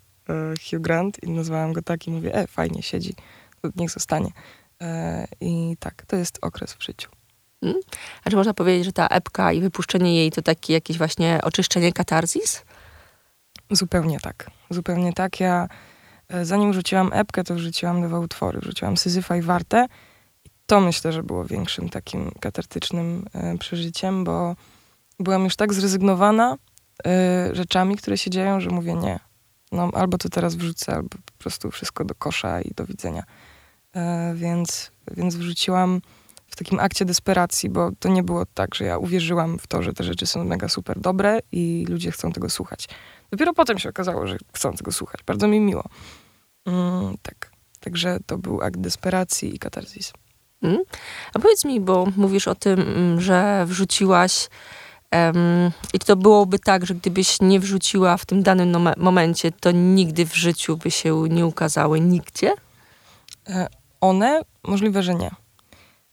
Hugh 0.70 0.82
Grant 0.82 1.24
i 1.24 1.30
nazwałam 1.30 1.74
go 1.74 1.82
tak 1.82 2.08
i 2.08 2.12
mówię, 2.12 2.36
e, 2.36 2.48
fajnie 2.48 2.82
siedzi 2.82 3.16
niech 3.76 3.90
zostanie. 3.90 4.32
E, 4.82 5.28
I 5.42 5.78
tak, 5.80 6.06
to 6.06 6.16
jest 6.16 6.40
okres 6.42 6.74
w 6.74 6.84
życiu. 6.84 7.10
Hmm? 7.62 7.80
A 8.24 8.30
czy 8.30 8.36
można 8.36 8.54
powiedzieć, 8.54 8.86
że 8.86 8.94
ta 8.94 9.08
epka 9.08 9.54
i 9.54 9.62
wypuszczenie 9.62 10.16
jej 10.16 10.32
to 10.32 10.42
takie 10.42 10.74
jakieś 10.74 10.98
właśnie 10.98 11.40
oczyszczenie 11.44 11.94
katarzis? 11.94 12.66
Zupełnie 13.72 14.20
tak. 14.20 14.52
Zupełnie 14.70 15.14
tak. 15.14 15.40
Ja 15.40 15.68
e, 16.30 16.46
zanim 16.46 16.74
rzuciłam 16.74 17.14
epkę, 17.14 17.44
to 17.44 17.56
wrzuciłam 17.56 18.08
dwa 18.08 18.20
utwory. 18.20 18.60
Wrzuciłam 18.60 18.98
Syzyfa 18.98 19.38
i 19.38 19.42
Wartę. 19.42 19.86
I 20.46 20.50
to 20.66 20.80
myślę, 20.80 21.12
że 21.12 21.24
było 21.24 21.46
większym 21.46 21.90
takim 21.90 22.32
katartycznym 22.40 23.26
e, 23.34 23.58
przeżyciem, 23.58 24.24
bo 24.24 24.56
byłam 25.20 25.44
już 25.44 25.56
tak 25.56 25.74
zrezygnowana 25.74 26.58
rzeczami, 27.52 27.98
które 27.98 28.18
się 28.18 28.32
dzieją, 28.32 28.60
że 28.60 28.70
mówię 28.70 28.94
nie. 28.94 29.20
No, 29.72 29.90
albo 29.94 30.18
to 30.18 30.30
teraz 30.30 30.56
wrzucę, 30.56 30.96
albo 30.96 31.10
po 31.10 31.32
prostu 31.38 31.72
wszystko 31.72 32.06
do 32.06 32.16
kosza 32.16 32.62
i 32.62 32.72
do 32.76 32.86
widzenia. 32.86 33.24
E, 34.00 34.34
więc, 34.36 34.92
więc 35.12 35.36
wrzuciłam 35.36 36.02
w 36.48 36.56
takim 36.56 36.80
akcie 36.80 37.06
desperacji, 37.06 37.70
bo 37.70 37.92
to 38.00 38.10
nie 38.10 38.24
było 38.24 38.46
tak, 38.46 38.76
że 38.76 38.86
ja 38.86 38.98
uwierzyłam 38.98 39.60
w 39.60 39.68
to, 39.68 39.84
że 39.84 39.94
te 39.94 40.04
rzeczy 40.04 40.28
są 40.28 40.44
mega 40.44 40.70
super 40.70 41.00
dobre 41.00 41.40
i 41.52 41.86
ludzie 41.90 42.12
chcą 42.12 42.32
tego 42.32 42.50
słuchać. 42.50 42.90
Dopiero 43.32 43.54
potem 43.54 43.80
się 43.80 43.90
okazało, 43.90 44.28
że 44.28 44.38
chcą 44.54 44.74
tego 44.74 44.92
słuchać. 44.92 45.22
Bardzo 45.26 45.48
mi 45.48 45.60
miło. 45.60 45.84
Mm, 46.66 47.16
tak. 47.22 47.52
Także 47.80 48.18
to 48.26 48.38
był 48.38 48.62
akt 48.62 48.80
desperacji 48.80 49.56
i 49.56 49.60
katarzis. 49.60 50.14
Mm. 50.62 50.80
A 51.34 51.40
powiedz 51.40 51.66
mi, 51.66 51.80
bo 51.80 52.08
mówisz 52.18 52.48
o 52.48 52.56
tym, 52.56 52.80
mm, 52.80 53.22
że 53.22 53.66
wrzuciłaś 53.68 54.50
um, 55.12 55.72
i 55.94 56.00
to 56.00 56.16
byłoby 56.16 56.60
tak, 56.60 56.86
że 56.86 56.96
gdybyś 56.96 57.42
nie 57.42 57.60
wrzuciła 57.60 58.18
w 58.18 58.26
tym 58.26 58.44
danym 58.44 58.78
momencie, 58.98 59.52
to 59.52 59.72
nigdy 59.72 60.26
w 60.26 60.36
życiu 60.36 60.78
by 60.78 60.92
się 60.92 61.28
nie 61.30 61.46
ukazały 61.46 62.00
nigdzie? 62.00 62.54
One? 64.02 64.42
Możliwe, 64.64 65.04
że 65.04 65.16
nie. 65.16 65.32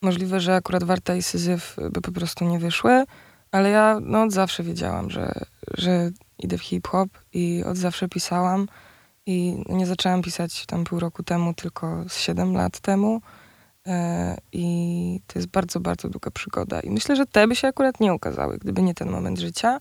Możliwe, 0.02 0.40
że 0.40 0.56
akurat 0.56 0.84
Warta 0.84 1.14
i 1.14 1.22
Syzyf 1.22 1.76
by 1.90 2.00
po 2.00 2.12
prostu 2.12 2.44
nie 2.44 2.58
wyszły, 2.58 3.04
ale 3.52 3.70
ja 3.70 3.98
no, 4.02 4.22
od 4.22 4.32
zawsze 4.32 4.62
wiedziałam, 4.62 5.10
że, 5.10 5.32
że 5.78 6.10
idę 6.38 6.58
w 6.58 6.62
hip-hop 6.62 7.08
i 7.32 7.64
od 7.66 7.76
zawsze 7.76 8.08
pisałam 8.08 8.68
i 9.26 9.64
nie 9.68 9.86
zaczęłam 9.86 10.22
pisać 10.22 10.66
tam 10.66 10.84
pół 10.84 11.00
roku 11.00 11.22
temu, 11.22 11.54
tylko 11.54 12.04
z 12.08 12.18
7 12.18 12.52
lat 12.52 12.80
temu. 12.80 13.20
E, 13.86 14.36
I 14.52 15.20
to 15.26 15.38
jest 15.38 15.48
bardzo, 15.48 15.80
bardzo 15.80 16.08
długa 16.08 16.30
przygoda. 16.30 16.80
I 16.80 16.90
myślę, 16.90 17.16
że 17.16 17.26
te 17.26 17.48
by 17.48 17.56
się 17.56 17.68
akurat 17.68 18.00
nie 18.00 18.14
ukazały, 18.14 18.58
gdyby 18.58 18.82
nie 18.82 18.94
ten 18.94 19.10
moment 19.10 19.38
życia. 19.38 19.78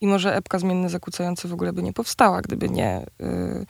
I 0.00 0.06
może 0.06 0.36
epka 0.36 0.58
zmienne 0.58 0.88
zakłócające 0.88 1.48
w 1.48 1.52
ogóle 1.52 1.72
by 1.72 1.82
nie 1.82 1.92
powstała, 1.92 2.40
gdyby 2.40 2.70
nie, 2.70 3.06
yy, 3.18 3.66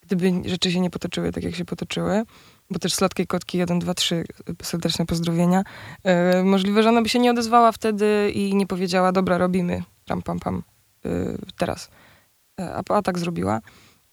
gdyby 0.00 0.32
rzeczy 0.44 0.72
się 0.72 0.80
nie 0.80 0.90
potoczyły 0.90 1.32
tak, 1.32 1.44
jak 1.44 1.54
się 1.54 1.64
potoczyły 1.64 2.24
bo 2.70 2.78
też 2.78 2.94
Słodkiej 2.94 3.26
Kotki 3.26 3.58
1, 3.58 3.78
2, 3.78 3.94
3, 3.94 4.24
serdeczne 4.62 5.06
pozdrowienia. 5.06 5.62
E, 6.04 6.42
możliwe, 6.42 6.82
że 6.82 6.88
ona 6.88 7.02
by 7.02 7.08
się 7.08 7.18
nie 7.18 7.30
odezwała 7.30 7.72
wtedy 7.72 8.30
i 8.34 8.54
nie 8.54 8.66
powiedziała, 8.66 9.12
dobra, 9.12 9.38
robimy, 9.38 9.82
ram, 10.08 10.22
pam, 10.22 10.40
pam, 10.40 10.62
e, 11.04 11.10
teraz. 11.58 11.90
E, 12.60 12.74
a, 12.74 12.94
a 12.94 13.02
tak 13.02 13.18
zrobiła. 13.18 13.60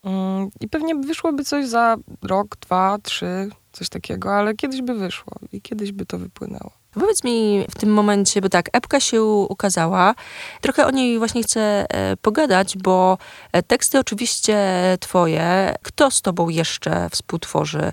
Mm, 0.03 0.49
I 0.61 0.69
pewnie 0.69 0.95
wyszłoby 0.95 1.43
coś 1.43 1.67
za 1.67 1.97
rok, 2.21 2.55
dwa, 2.55 2.97
trzy, 3.03 3.49
coś 3.71 3.89
takiego, 3.89 4.35
ale 4.35 4.55
kiedyś 4.55 4.81
by 4.81 4.93
wyszło 4.93 5.33
i 5.51 5.61
kiedyś 5.61 5.91
by 5.91 6.05
to 6.05 6.17
wypłynęło. 6.17 6.71
Powiedz 6.99 7.23
mi 7.23 7.65
w 7.69 7.75
tym 7.75 7.93
momencie, 7.93 8.41
bo 8.41 8.49
tak, 8.49 8.69
epka 8.73 8.99
się 8.99 9.23
ukazała. 9.23 10.15
Trochę 10.61 10.85
o 10.85 10.91
niej 10.91 11.17
właśnie 11.17 11.43
chcę 11.43 11.85
e, 11.89 12.17
pogadać, 12.17 12.77
bo 12.77 13.17
e, 13.51 13.63
teksty 13.63 13.99
oczywiście 13.99 14.57
twoje. 14.99 15.75
Kto 15.81 16.11
z 16.11 16.21
tobą 16.21 16.49
jeszcze 16.49 17.09
współtworzy 17.09 17.91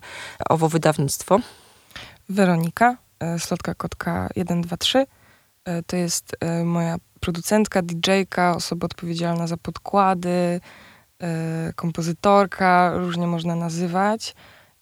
owo 0.48 0.68
wydawnictwo? 0.68 1.40
Weronika, 2.28 2.96
e, 3.20 3.38
Slotka 3.38 3.74
Kotka 3.74 4.28
123. 4.32 5.06
E, 5.64 5.82
to 5.82 5.96
jest 5.96 6.36
moja 6.64 6.96
producentka, 7.20 7.82
DJ-ka, 7.82 8.56
osoba 8.56 8.84
odpowiedzialna 8.84 9.46
za 9.46 9.56
podkłady, 9.56 10.60
kompozytorka, 11.76 12.92
różnie 12.94 13.26
można 13.26 13.54
nazywać. 13.54 14.34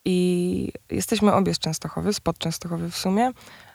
I 0.04 0.72
jesteśmy 0.90 1.32
obie 1.32 1.54
z 1.54 1.58
Częstochowy, 1.58 2.12
spod 2.12 2.38
Częstochowy 2.38 2.90
w 2.90 2.96
sumie. 2.96 3.32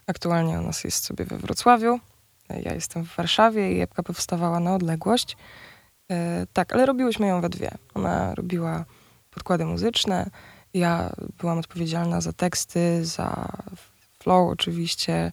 Aktualnie 0.08 0.60
u 0.60 0.62
nas 0.62 0.84
jest 0.84 1.04
sobie 1.04 1.26
we 1.26 1.38
Wrocławiu. 1.38 2.00
Ja 2.50 2.74
jestem 2.74 3.06
w 3.06 3.16
Warszawie 3.16 3.72
i 3.72 3.82
epka 3.82 4.04
powstawała 4.04 4.60
na 4.60 4.76
odległość. 4.76 5.38
E, 6.12 6.46
tak, 6.54 6.74
ale 6.74 6.86
robiłyśmy 6.86 7.28
ją 7.28 7.42
we 7.42 7.50
dwie. 7.50 7.72
Ona 7.94 8.36
robiła 8.36 8.86
podkłady 9.32 9.66
muzyczne, 9.66 10.30
ja 10.74 11.10
byłam 11.38 11.58
odpowiedzialna 11.58 12.22
za 12.22 12.34
teksty, 12.34 13.06
za 13.06 13.58
flow 14.20 14.52
oczywiście, 14.52 15.32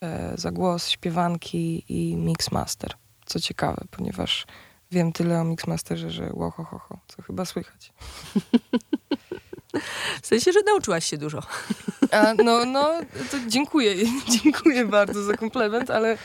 e, 0.00 0.32
za 0.34 0.50
głos, 0.50 0.88
śpiewanki 0.88 1.84
i 1.88 2.16
mixmaster. 2.16 2.94
Co 3.26 3.40
ciekawe, 3.40 3.84
ponieważ 3.90 4.46
wiem 4.90 5.12
tyle 5.12 5.40
o 5.40 5.44
mixmasterze, 5.44 6.10
że 6.10 6.30
łohohoho, 6.32 6.98
co 7.08 7.22
chyba 7.22 7.44
słychać. 7.44 7.92
W 10.22 10.26
sensie, 10.26 10.52
że 10.52 10.60
nauczyłaś 10.66 11.04
się 11.04 11.18
dużo. 11.18 11.42
A, 12.12 12.34
no, 12.34 12.64
no, 12.64 13.00
to 13.30 13.36
dziękuję. 13.46 13.94
dziękuję 14.42 14.84
bardzo 14.84 15.22
za 15.22 15.36
komplement, 15.36 15.90
ale 15.90 16.18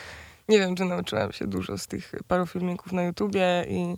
nie 0.48 0.58
wiem, 0.58 0.76
czy 0.76 0.84
nauczyłam 0.84 1.32
się 1.32 1.46
dużo 1.46 1.78
z 1.78 1.86
tych 1.86 2.12
paru 2.28 2.46
filmików 2.46 2.92
na 2.92 3.02
YouTubie 3.02 3.64
i 3.68 3.96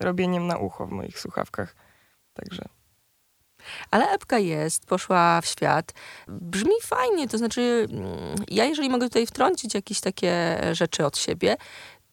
robieniem 0.00 0.46
na 0.46 0.58
ucho 0.58 0.86
w 0.86 0.90
moich 0.90 1.20
słuchawkach. 1.20 1.76
Także 2.34 2.68
ale 3.90 4.10
epka 4.10 4.38
jest, 4.38 4.86
poszła 4.86 5.40
w 5.40 5.46
świat. 5.46 5.92
Brzmi 6.28 6.72
fajnie, 6.82 7.28
to 7.28 7.38
znaczy, 7.38 7.86
mm, 7.90 8.34
ja 8.48 8.64
jeżeli 8.64 8.88
mogę 8.90 9.08
tutaj 9.08 9.26
wtrącić 9.26 9.74
jakieś 9.74 10.00
takie 10.00 10.60
rzeczy 10.72 11.06
od 11.06 11.18
siebie, 11.18 11.56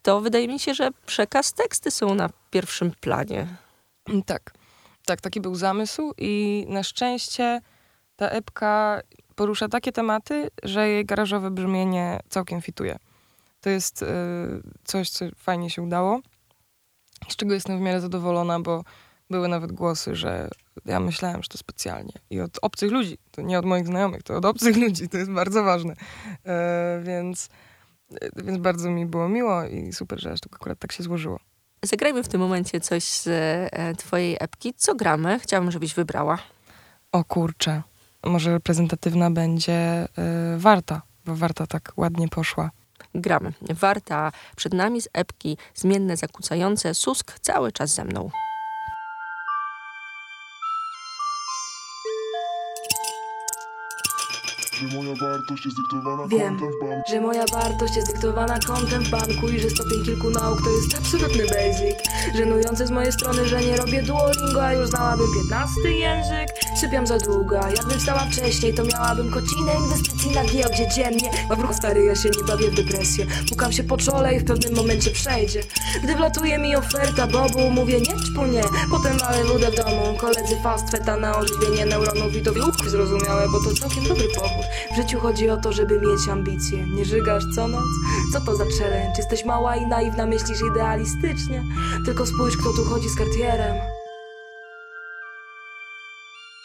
to 0.01 0.21
wydaje 0.21 0.47
mi 0.47 0.59
się, 0.59 0.73
że 0.73 0.89
przekaz, 1.05 1.53
teksty 1.53 1.91
są 1.91 2.15
na 2.15 2.29
pierwszym 2.49 2.91
planie. 3.01 3.47
Tak, 4.25 4.53
tak, 5.05 5.21
taki 5.21 5.41
był 5.41 5.55
zamysł 5.55 6.13
i 6.17 6.65
na 6.69 6.83
szczęście 6.83 7.61
ta 8.21 8.29
epka 8.29 9.01
porusza 9.35 9.67
takie 9.67 9.91
tematy, 9.91 10.47
że 10.63 10.89
jej 10.89 11.05
garażowe 11.05 11.51
brzmienie 11.51 12.19
całkiem 12.29 12.61
fituje. 12.61 12.97
To 13.61 13.69
jest 13.69 14.01
y, 14.01 14.05
coś, 14.83 15.09
co 15.09 15.25
fajnie 15.35 15.69
się 15.69 15.81
udało, 15.81 16.19
z 17.29 17.35
czego 17.35 17.53
jestem 17.53 17.77
w 17.77 17.81
miarę 17.81 18.01
zadowolona, 18.01 18.59
bo 18.59 18.83
były 19.29 19.47
nawet 19.47 19.71
głosy, 19.71 20.15
że 20.15 20.49
ja 20.85 20.99
myślałem, 20.99 21.43
że 21.43 21.49
to 21.49 21.57
specjalnie. 21.57 22.13
I 22.29 22.39
od 22.39 22.59
obcych 22.61 22.91
ludzi, 22.91 23.17
to 23.31 23.41
nie 23.41 23.59
od 23.59 23.65
moich 23.65 23.87
znajomych, 23.87 24.23
to 24.23 24.37
od 24.37 24.45
obcych 24.45 24.77
ludzi, 24.77 25.09
to 25.09 25.17
jest 25.17 25.31
bardzo 25.31 25.63
ważne. 25.63 25.93
E, 26.45 27.01
więc, 27.03 27.49
e, 28.21 28.43
więc 28.43 28.57
bardzo 28.57 28.89
mi 28.89 29.05
było 29.05 29.29
miło 29.29 29.63
i 29.63 29.93
super, 29.93 30.21
że 30.21 30.31
aż 30.31 30.39
to 30.39 30.49
akurat 30.53 30.79
tak 30.79 30.91
się 30.91 31.03
złożyło. 31.03 31.39
Zagrajmy 31.83 32.23
w 32.23 32.27
tym 32.27 32.41
momencie 32.41 32.79
coś 32.79 33.03
z 33.03 33.27
e, 33.27 33.95
twojej 33.95 34.37
epki. 34.39 34.73
Co 34.73 34.95
gramy? 34.95 35.39
Chciałabym, 35.39 35.71
żebyś 35.71 35.93
wybrała. 35.93 36.37
O 37.11 37.23
kurczę. 37.23 37.90
Może 38.23 38.51
reprezentatywna 38.51 39.31
będzie 39.31 39.73
e, 39.73 40.07
Warta, 40.57 41.01
bo 41.25 41.35
Warta 41.35 41.67
tak 41.67 41.93
ładnie 41.97 42.27
poszła. 42.27 42.71
Gramy. 43.15 43.53
Warta 43.69 44.31
przed 44.55 44.73
nami 44.73 45.01
z 45.01 45.09
epki, 45.13 45.57
zmienne, 45.75 46.17
zakłócające, 46.17 46.93
Susk 46.93 47.39
cały 47.39 47.71
czas 47.71 47.93
ze 47.93 48.05
mną. 48.05 48.29
Że 54.81 54.87
moja 54.97 55.15
wartość 55.15 55.65
jest 55.65 55.77
dyktowana 55.77 56.27
Wiem, 56.27 56.39
kontem 56.59 56.69
w 56.71 56.85
banku. 56.85 57.11
że 57.11 57.21
moja 57.21 57.45
wartość 57.53 57.95
jest 57.95 58.07
dyktowana 58.07 58.59
kontem 58.67 59.03
w 59.03 59.09
banku 59.09 59.49
i 59.49 59.59
że 59.59 59.69
stopień 59.69 60.03
kilku 60.05 60.29
nauk 60.29 60.61
to 60.63 60.69
jest 60.69 60.97
absolutny 60.97 61.43
basic. 61.43 61.97
Żenujące 62.35 62.87
z 62.87 62.91
mojej 62.91 63.11
strony, 63.11 63.45
że 63.47 63.61
nie 63.61 63.77
robię 63.77 64.03
Duolingo, 64.03 64.63
a 64.65 64.73
już 64.73 64.89
znałabym 64.89 65.27
piętnasty 65.33 65.91
język. 65.91 66.47
Sypiam 66.81 67.07
za 67.07 67.17
długo, 67.17 67.55
jakbym 67.55 67.99
wstała 67.99 68.19
wcześniej, 68.19 68.73
to 68.73 68.83
miałabym 68.83 69.29
godzinę 69.29 69.71
inwestycji 69.79 70.31
na 70.31 70.43
giełdzie 70.43 70.87
dziennie. 70.95 71.29
Wróg 71.57 71.75
stary, 71.75 72.05
ja 72.05 72.15
się 72.15 72.29
nie 72.29 72.43
bawię 72.47 72.67
w 72.71 72.75
depresję. 72.75 73.25
Pukam 73.49 73.71
się 73.71 73.83
po 73.83 73.97
czole 73.97 74.35
i 74.35 74.39
w 74.39 74.45
pewnym 74.45 74.75
momencie 74.75 75.11
przejdzie. 75.11 75.61
Gdy 76.03 76.15
wlatuje 76.15 76.57
mi 76.57 76.75
oferta 76.75 77.27
Bobu, 77.27 77.69
mówię 77.71 77.99
nie 77.99 78.15
ćpu 78.25 78.45
nie. 78.45 78.63
Potem 78.91 79.17
walę 79.17 79.43
wódę 79.43 79.71
w 79.71 79.75
domu, 79.75 80.17
koledzy 80.17 80.55
fast 80.63 80.89
feta 80.91 81.17
na 81.17 81.37
ożywienie 81.37 81.85
neuronów 81.85 82.35
i 82.35 82.41
to 82.41 82.53
wiółki 82.53 82.89
zrozumiałe, 82.89 83.49
bo 83.49 83.59
to 83.63 83.75
całkiem 83.75 84.03
dobry 84.07 84.27
powód. 84.35 84.65
W 84.91 84.95
życiu 84.95 85.19
chodzi 85.19 85.49
o 85.49 85.57
to, 85.57 85.71
żeby 85.71 86.01
mieć 86.01 86.29
ambicje. 86.31 86.87
Nie 86.87 87.05
żygasz 87.05 87.43
co 87.55 87.67
noc? 87.67 87.85
Co 88.33 88.41
to 88.41 88.55
za 88.55 88.65
challenge? 88.79 89.13
Jesteś 89.17 89.45
mała 89.45 89.75
i 89.75 89.87
naiwna, 89.87 90.25
myślisz 90.25 90.61
idealistycznie. 90.71 91.63
Tylko 92.05 92.25
spójrz, 92.25 92.57
kto 92.57 92.73
tu 92.73 92.83
chodzi 92.83 93.09
z 93.09 93.17
kartierem. 93.17 93.75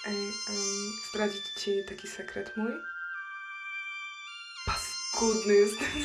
Ej, 0.06 0.32
um, 0.48 0.92
zdradzić 1.10 1.42
ci 1.58 1.84
taki 1.88 2.08
sekret 2.08 2.56
mój? 2.56 2.72
Paskudny 4.66 5.54
jest 5.54 5.78
ten. 5.78 5.88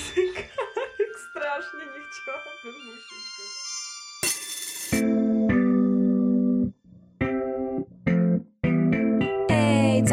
Strasznie 1.29 1.79
nie 1.79 2.01
chciałabym 2.07 2.85
musieć 2.85 3.25
go... 3.37 3.70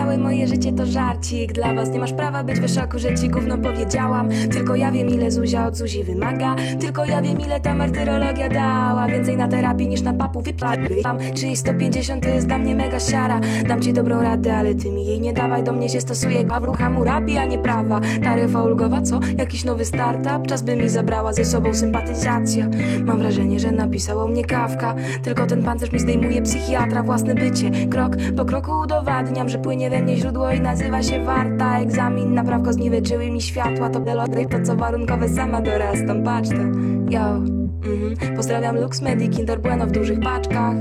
całe 0.09 0.19
moje 0.19 0.47
życie 0.47 0.73
to 0.73 0.87
żarcik. 0.87 1.53
Dla 1.53 1.75
was 1.75 1.91
nie 1.91 1.99
masz 1.99 2.13
prawa 2.13 2.45
być 2.45 2.61
w 2.61 2.69
szoku, 2.69 2.99
że 2.99 3.15
ci 3.15 3.29
gówno 3.29 3.59
powiedziałam. 3.59 4.29
Tylko 4.53 4.77
ja 4.77 4.93
wiem 4.93 5.09
ile 5.09 5.31
Zuzia 5.31 5.67
od 5.67 5.77
Zuzi 5.77 6.05
wymaga. 6.05 6.57
Tylko 6.81 7.05
ja 7.05 7.23
wiem 7.23 7.41
ile 7.41 7.61
ta 7.61 7.75
martyrologia 7.75 8.49
dała. 8.49 9.07
Więcej 9.07 9.37
na 9.37 9.49
terapii 9.49 9.89
niż 9.89 10.03
na 10.03 10.13
papu 10.13 10.41
wypadam 10.41 11.19
Czyli 11.35 11.57
150 11.57 12.23
to 12.23 12.29
jest 12.29 12.47
dla 12.47 12.59
mnie 12.59 12.75
mega 12.75 13.01
siara. 13.01 13.41
Dam 13.69 13.83
ci 13.83 13.93
dobrą 13.93 14.23
radę, 14.23 14.57
ale 14.57 14.75
ty 14.75 14.91
mi 14.91 15.07
jej 15.07 15.21
nie 15.21 15.33
dawaj. 15.33 15.65
Do 15.65 15.73
mnie 15.73 15.89
się 15.89 16.01
stosuje 16.01 16.45
Pawru 16.45 16.73
Hammurabi, 16.73 17.39
a 17.39 17.45
nie 17.45 17.59
prawa. 17.59 18.01
Taryfa 18.25 18.63
ulgowa, 18.63 19.03
co? 19.03 19.21
Jakiś 19.39 19.65
nowy 19.65 19.85
startup? 19.85 20.47
Czas 20.47 20.63
by 20.63 20.77
mi 20.77 20.89
zabrała 20.89 21.33
ze 21.33 21.45
sobą 21.45 21.75
sympatyzacja. 21.75 22.69
Mam 23.05 23.19
wrażenie, 23.19 23.61
że 23.61 23.73
napisał 23.73 24.19
o 24.19 24.29
mnie 24.29 24.45
kawka. 24.45 24.95
Tylko 25.23 25.47
ten 25.47 25.63
pancerz 25.63 25.93
mi 25.93 25.99
zdejmuje 25.99 26.43
psychiatra. 26.43 27.03
Własne 27.03 27.35
bycie, 27.35 27.71
krok 27.91 28.17
po 28.37 28.45
kroku 28.45 28.73
udowadniam 28.81 29.49
Że 29.49 29.59
płynie 29.59 29.91
we 29.91 29.98
mnie 30.03 30.17
źródło 30.17 30.51
i 30.51 30.61
nazywa 30.61 31.03
się 31.03 31.25
warta. 31.25 31.81
Egzamin 31.81 32.35
na 32.35 32.45
prawko 32.45 32.73
zniweczyły 32.73 33.31
mi 33.31 33.41
światła. 33.41 33.91
To 33.91 34.01
deloty, 34.01 34.47
to 34.47 34.63
co 34.63 34.77
warunkowe 34.77 35.29
sama 35.29 35.61
dorastam 35.61 36.23
Patrz 36.23 36.49
to, 36.49 36.63
yo 37.11 37.21
mhm. 37.21 38.37
Pozdrawiam 38.37 38.77
Lux 38.77 39.03
Medi, 39.03 39.29
Kinder 39.29 39.61
Bueno 39.61 39.87
w 39.87 39.91
dużych 39.91 40.21
paczkach. 40.21 40.75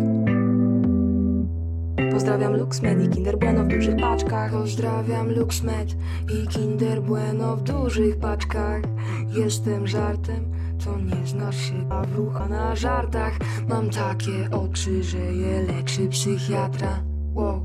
Pozdrawiam 2.12 2.58
Lux 2.58 2.82
Med 2.82 3.02
i 3.06 3.10
Kinder 3.10 3.38
Bueno 3.38 3.64
w 3.64 3.68
dużych 3.68 3.96
paczkach. 3.96 4.52
Pozdrawiam 4.52 5.32
Lux 5.32 5.64
Med 5.64 5.96
i 6.30 6.48
Kinder 6.48 7.02
Bueno 7.02 7.56
w 7.56 7.64
dużych 7.64 8.18
paczkach. 8.20 8.82
Jestem 9.28 9.88
żartem, 9.88 10.52
to 10.86 11.00
nie 11.00 11.28
znasz 11.28 11.62
się 11.62 11.90
Pawrucha 11.90 12.48
na 12.48 12.76
żartach 12.76 13.40
Mam 13.68 13.90
takie 13.90 14.50
oczy, 14.52 15.04
że 15.04 15.18
je 15.18 15.62
leczy 15.62 16.08
psychiatra. 16.10 17.04
Wow, 17.34 17.62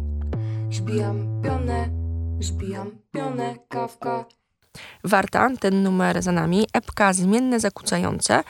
zbijam 0.73 1.43
pionę, 1.43 1.89
zbijam 2.41 2.91
pionę, 3.13 3.55
kawka 3.69 4.25
Warta, 5.05 5.49
ten 5.61 5.83
numer 5.83 6.23
za 6.23 6.33
nami, 6.33 6.67
epka 6.73 7.13
zmienne, 7.13 7.61
zakłócające, 7.61 8.45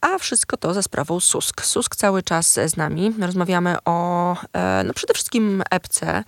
a 0.00 0.18
wszystko 0.18 0.56
to 0.56 0.74
za 0.74 0.82
sprawą 0.82 1.20
Susk. 1.20 1.64
Susk 1.64 1.96
cały 1.96 2.22
czas 2.22 2.52
z 2.66 2.76
nami. 2.76 3.14
Rozmawiamy 3.20 3.76
o, 3.84 4.36
e, 4.52 4.82
no 4.84 4.94
przede 4.94 5.14
wszystkim 5.14 5.62
epce, 5.70 6.24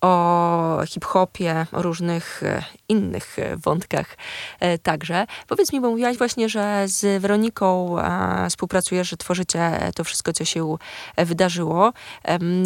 o 0.00 0.82
hip-hopie, 0.86 1.66
o 1.72 1.82
różnych 1.82 2.42
e, 2.42 2.64
innych 2.88 3.38
e, 3.38 3.56
wątkach 3.56 4.16
także. 4.82 5.26
Powiedz 5.46 5.72
mi, 5.72 5.80
bo 5.80 5.90
mówiłaś 5.90 6.18
właśnie, 6.18 6.48
że 6.48 6.82
z 6.86 7.22
Weroniką 7.22 7.96
współpracujesz, 8.50 9.08
że 9.08 9.16
tworzycie 9.16 9.90
to 9.94 10.04
wszystko, 10.04 10.32
co 10.32 10.44
się 10.44 10.76
wydarzyło. 11.16 11.92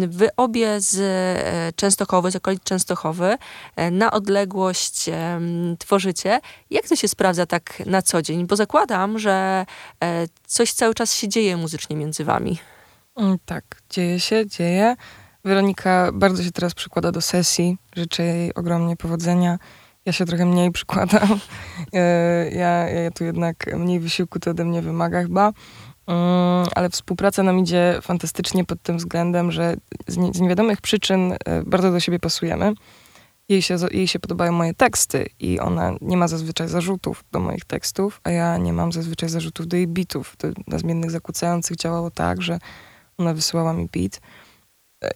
Wy 0.07 0.29
obie 0.37 0.81
z 0.81 1.75
Częstochowy, 1.75 2.31
z 2.31 2.35
okolic 2.35 2.63
Częstochowy, 2.63 3.37
na 3.91 4.11
odległość 4.11 5.09
tworzycie. 5.79 6.39
Jak 6.69 6.87
to 6.87 6.95
się 6.95 7.07
sprawdza 7.07 7.45
tak 7.45 7.83
na 7.85 8.01
co 8.01 8.21
dzień? 8.21 8.47
Bo 8.47 8.55
zakładam, 8.55 9.19
że 9.19 9.65
coś 10.47 10.73
cały 10.73 10.93
czas 10.93 11.13
się 11.13 11.27
dzieje 11.27 11.57
muzycznie 11.57 11.95
między 11.95 12.23
wami. 12.23 12.59
Mm, 13.15 13.37
tak, 13.45 13.63
dzieje 13.89 14.19
się, 14.19 14.47
dzieje. 14.47 14.95
Weronika 15.45 16.11
bardzo 16.13 16.43
się 16.43 16.51
teraz 16.51 16.73
przykłada 16.73 17.11
do 17.11 17.21
sesji. 17.21 17.77
Życzę 17.95 18.23
jej 18.23 18.53
ogromnie 18.53 18.97
powodzenia. 18.97 19.59
Ja 20.05 20.13
się 20.13 20.25
trochę 20.25 20.45
mniej 20.45 20.71
przykładam. 20.71 21.27
E, 21.93 22.49
ja, 22.51 22.89
ja 22.89 23.11
tu 23.11 23.23
jednak 23.23 23.75
mniej 23.77 23.99
wysiłku 23.99 24.39
to 24.39 24.51
ode 24.51 24.65
mnie 24.65 24.81
wymaga 24.81 25.21
chyba. 25.21 25.53
Mm, 26.07 26.67
ale 26.75 26.89
współpraca 26.89 27.43
nam 27.43 27.59
idzie 27.59 27.99
fantastycznie 28.01 28.65
pod 28.65 28.81
tym 28.81 28.97
względem, 28.97 29.51
że 29.51 29.75
z, 30.07 30.17
nie, 30.17 30.33
z 30.33 30.39
niewiadomych 30.39 30.81
przyczyn 30.81 31.33
e, 31.45 31.63
bardzo 31.65 31.91
do 31.91 31.99
siebie 31.99 32.19
pasujemy. 32.19 32.73
Jej 33.49 33.61
się, 33.61 33.77
jej 33.91 34.07
się 34.07 34.19
podobają 34.19 34.51
moje 34.51 34.73
teksty 34.73 35.25
i 35.39 35.59
ona 35.59 35.95
nie 36.01 36.17
ma 36.17 36.27
zazwyczaj 36.27 36.67
zarzutów 36.67 37.23
do 37.31 37.39
moich 37.39 37.65
tekstów, 37.65 38.21
a 38.23 38.31
ja 38.31 38.57
nie 38.57 38.73
mam 38.73 38.91
zazwyczaj 38.91 39.29
zarzutów 39.29 39.67
do 39.67 39.77
jej 39.77 39.87
bitów. 39.87 40.35
To 40.37 40.47
na 40.67 40.77
zmiennych 40.77 41.11
zakłócających 41.11 41.77
działało 41.77 42.11
tak, 42.11 42.41
że 42.41 42.59
ona 43.17 43.33
wysyłała 43.33 43.73
mi 43.73 43.89
beat 43.93 44.19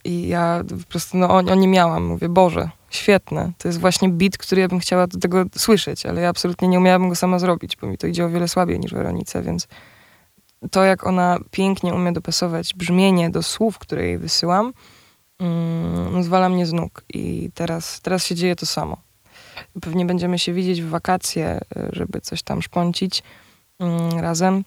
i 0.04 0.28
ja 0.28 0.64
po 0.70 0.90
prostu, 0.90 1.18
no 1.18 1.30
o, 1.30 1.38
o 1.38 1.56
nie 1.56 1.68
miałam. 1.68 2.06
Mówię, 2.06 2.30
Boże, 2.30 2.70
świetne. 2.90 3.52
To 3.58 3.68
jest 3.68 3.80
właśnie 3.80 4.10
beat, 4.10 4.38
który 4.38 4.62
ja 4.62 4.68
bym 4.68 4.80
chciała 4.80 5.08
do 5.08 5.20
tego 5.20 5.46
słyszeć, 5.58 6.06
ale 6.06 6.22
ja 6.22 6.30
absolutnie 6.30 6.68
nie 6.68 6.78
umiałabym 6.78 7.10
go 7.10 7.16
sama 7.16 7.40
zrobić, 7.40 7.76
bo 7.76 7.88
mi 7.88 7.98
to 7.98 8.08
idzie 8.08 8.26
o 8.26 8.30
wiele 8.30 8.48
słabiej 8.48 8.80
niż 8.80 8.94
Weronice, 8.94 9.42
więc 9.42 9.68
to, 10.72 10.84
jak 10.84 11.08
ona 11.08 11.38
pięknie 11.52 11.94
umie 11.94 12.12
dopasować 12.12 12.74
brzmienie 12.74 13.30
do 13.30 13.44
słów, 13.44 13.78
które 13.80 14.08
jej 14.08 14.18
wysyłam, 14.18 14.74
mm, 15.40 16.24
zwala 16.24 16.50
mnie 16.50 16.66
z 16.66 16.74
nóg. 16.74 17.04
I 17.10 17.50
teraz, 17.54 18.02
teraz 18.02 18.26
się 18.26 18.36
dzieje 18.36 18.56
to 18.56 18.66
samo. 18.66 18.98
Pewnie 19.82 20.06
będziemy 20.06 20.40
się 20.40 20.54
widzieć 20.54 20.82
w 20.82 20.90
wakacje, 20.90 21.46
e, 21.48 21.90
żeby 21.92 22.22
coś 22.22 22.44
tam 22.44 22.62
szpącić 22.62 23.24
mm, 23.80 24.20
razem. 24.20 24.64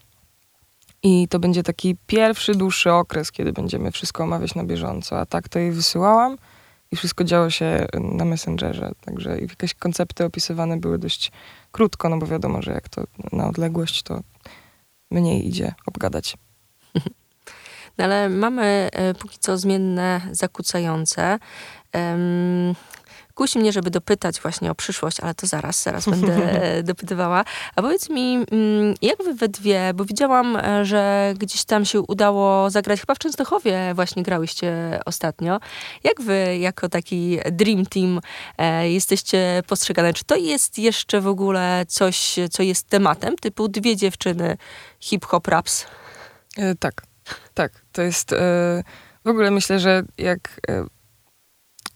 I 1.03 1.29
to 1.29 1.39
będzie 1.39 1.63
taki 1.63 1.97
pierwszy, 2.07 2.55
dłuższy 2.55 2.93
okres, 2.93 3.33
kiedy 3.33 3.53
będziemy 3.53 3.91
wszystko 3.91 4.25
omawiać 4.25 4.55
na 4.55 4.65
bieżąco. 4.65 5.21
A 5.21 5.27
tak 5.27 5.49
to 5.49 5.59
jej 5.59 5.73
wysyłałam 5.73 6.37
i 6.93 6.97
wszystko 6.97 7.25
działo 7.25 7.51
się 7.51 7.87
na 8.01 8.25
Messengerze. 8.25 8.93
Także 9.05 9.41
jakieś 9.41 9.75
koncepty 9.75 10.25
opisywane 10.25 10.77
były 10.77 10.99
dość 10.99 11.33
krótko, 11.73 12.09
no 12.09 12.19
bo 12.19 12.27
wiadomo, 12.27 12.63
że 12.63 12.73
jak 12.73 12.89
to 12.89 13.05
na 13.33 13.49
odległość, 13.49 14.03
to 14.03 14.21
mniej 15.11 15.49
idzie 15.49 15.75
obgadać. 15.87 16.37
No 17.99 18.05
ale 18.05 18.29
mamy 18.29 18.89
e, 18.93 19.15
póki 19.15 19.39
co 19.39 19.59
zmienne, 19.59 20.21
zakłócające. 20.31 21.39
Kusi 23.41 23.59
mnie, 23.59 23.73
żeby 23.73 23.91
dopytać 23.91 24.41
właśnie 24.41 24.71
o 24.71 24.75
przyszłość, 24.75 25.21
ale 25.21 25.35
to 25.35 25.47
zaraz, 25.47 25.83
zaraz 25.83 26.09
będę 26.09 26.61
dopytywała. 26.91 27.45
A 27.77 27.83
powiedz 27.83 28.11
mi, 28.11 28.35
mm, 28.35 28.95
jak 29.03 29.23
wy 29.23 29.35
we 29.35 29.49
dwie, 29.49 29.91
bo 29.95 30.05
widziałam, 30.05 30.57
e, 30.57 30.85
że 30.85 31.35
gdzieś 31.39 31.65
tam 31.65 31.85
się 31.85 32.01
udało 32.01 32.71
zagrać, 32.71 33.01
chyba 33.01 33.15
w 33.15 33.19
Częstochowie 33.19 33.93
właśnie 33.95 34.23
grałyście 34.23 35.01
ostatnio. 35.07 35.61
Jak 36.05 36.21
wy 36.21 36.59
jako 36.59 36.89
taki 36.89 37.39
dream 37.53 37.87
team 37.87 38.21
e, 38.59 38.91
jesteście 38.91 39.63
postrzegane? 39.67 40.13
Czy 40.13 40.25
to 40.25 40.37
jest 40.37 40.79
jeszcze 40.79 41.21
w 41.21 41.27
ogóle 41.27 41.85
coś, 41.89 42.37
co 42.51 42.63
jest 42.63 42.89
tematem, 42.89 43.37
typu 43.37 43.69
dwie 43.69 43.97
dziewczyny 43.97 44.57
hip-hop 45.01 45.49
raps? 45.49 45.87
E, 46.57 46.75
tak, 46.75 47.03
tak. 47.55 47.73
To 47.93 48.03
jest... 48.03 48.35
W 49.25 49.29
ogóle 49.29 49.51
myślę, 49.51 49.79
że 49.81 50.03
jak 50.19 50.61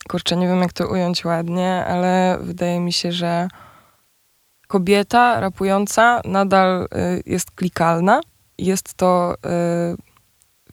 kurczę, 0.08 0.36
nie 0.36 0.48
wiem 0.48 0.60
jak 0.60 0.72
to 0.72 0.88
ująć 0.88 1.24
ładnie, 1.24 1.84
ale 1.86 2.38
wydaje 2.40 2.80
mi 2.80 2.92
się, 2.92 3.12
że 3.12 3.48
kobieta 4.66 5.40
rapująca 5.40 6.20
nadal 6.24 6.82
y, 6.84 7.22
jest 7.26 7.50
klikalna. 7.50 8.20
Jest 8.58 8.94
to 8.94 9.34
y, 9.34 9.38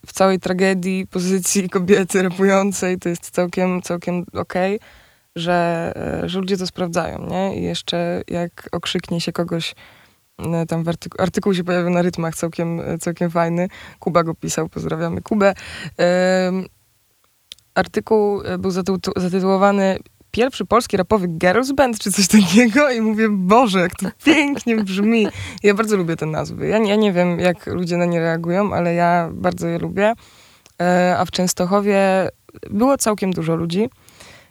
w 0.05 0.13
całej 0.13 0.39
tragedii 0.39 1.07
pozycji 1.07 1.69
kobiety 1.69 2.21
rapującej 2.21 3.00
to 3.00 3.09
jest 3.09 3.29
całkiem, 3.29 3.81
całkiem 3.81 4.25
okej, 4.33 4.75
okay, 4.75 4.88
że, 5.35 5.93
y, 6.23 6.29
że 6.29 6.39
ludzie 6.39 6.57
to 6.57 6.67
sprawdzają, 6.67 7.27
nie? 7.27 7.56
I 7.60 7.63
jeszcze 7.63 8.21
jak 8.27 8.69
okrzyknie 8.71 9.21
się 9.21 9.32
kogoś 9.32 9.75
y, 10.39 10.65
tam 10.67 10.88
artyku, 10.88 11.21
artykuł 11.21 11.53
się 11.53 11.63
pojawił 11.63 11.89
na 11.89 12.01
rytmach 12.01 12.36
całkiem, 12.36 12.82
całkiem 12.99 13.32
fajny. 13.32 13.67
Kuba 13.99 14.23
go 14.23 14.36
pisał, 14.36 14.69
pozdrawiamy 14.69 15.21
Kubę. 15.21 15.53
Artykuł 17.75 18.41
e, 18.41 18.57
był 18.57 18.71
zatytułowany 19.15 19.99
pierwszy 20.31 20.65
polski 20.65 20.97
rapowy 20.97 21.27
girls 21.27 21.71
band, 21.71 21.99
czy 21.99 22.12
coś 22.12 22.27
takiego 22.27 22.89
i 22.89 23.01
mówię, 23.01 23.27
Boże, 23.29 23.79
jak 23.79 23.95
to 23.95 24.07
pięknie 24.25 24.75
brzmi. 24.75 25.27
Ja 25.63 25.73
bardzo 25.73 25.97
lubię 25.97 26.15
te 26.15 26.25
nazwy. 26.25 26.67
Ja, 26.67 26.77
ja 26.77 26.95
nie 26.95 27.13
wiem, 27.13 27.39
jak 27.39 27.67
ludzie 27.67 27.97
na 27.97 28.05
nie 28.05 28.19
reagują, 28.19 28.73
ale 28.73 28.93
ja 28.93 29.29
bardzo 29.34 29.67
je 29.67 29.79
lubię. 29.79 30.13
E, 30.81 31.15
a 31.17 31.25
w 31.25 31.31
Częstochowie 31.31 32.29
było 32.69 32.97
całkiem 32.97 33.31
dużo 33.31 33.55
ludzi. 33.55 33.89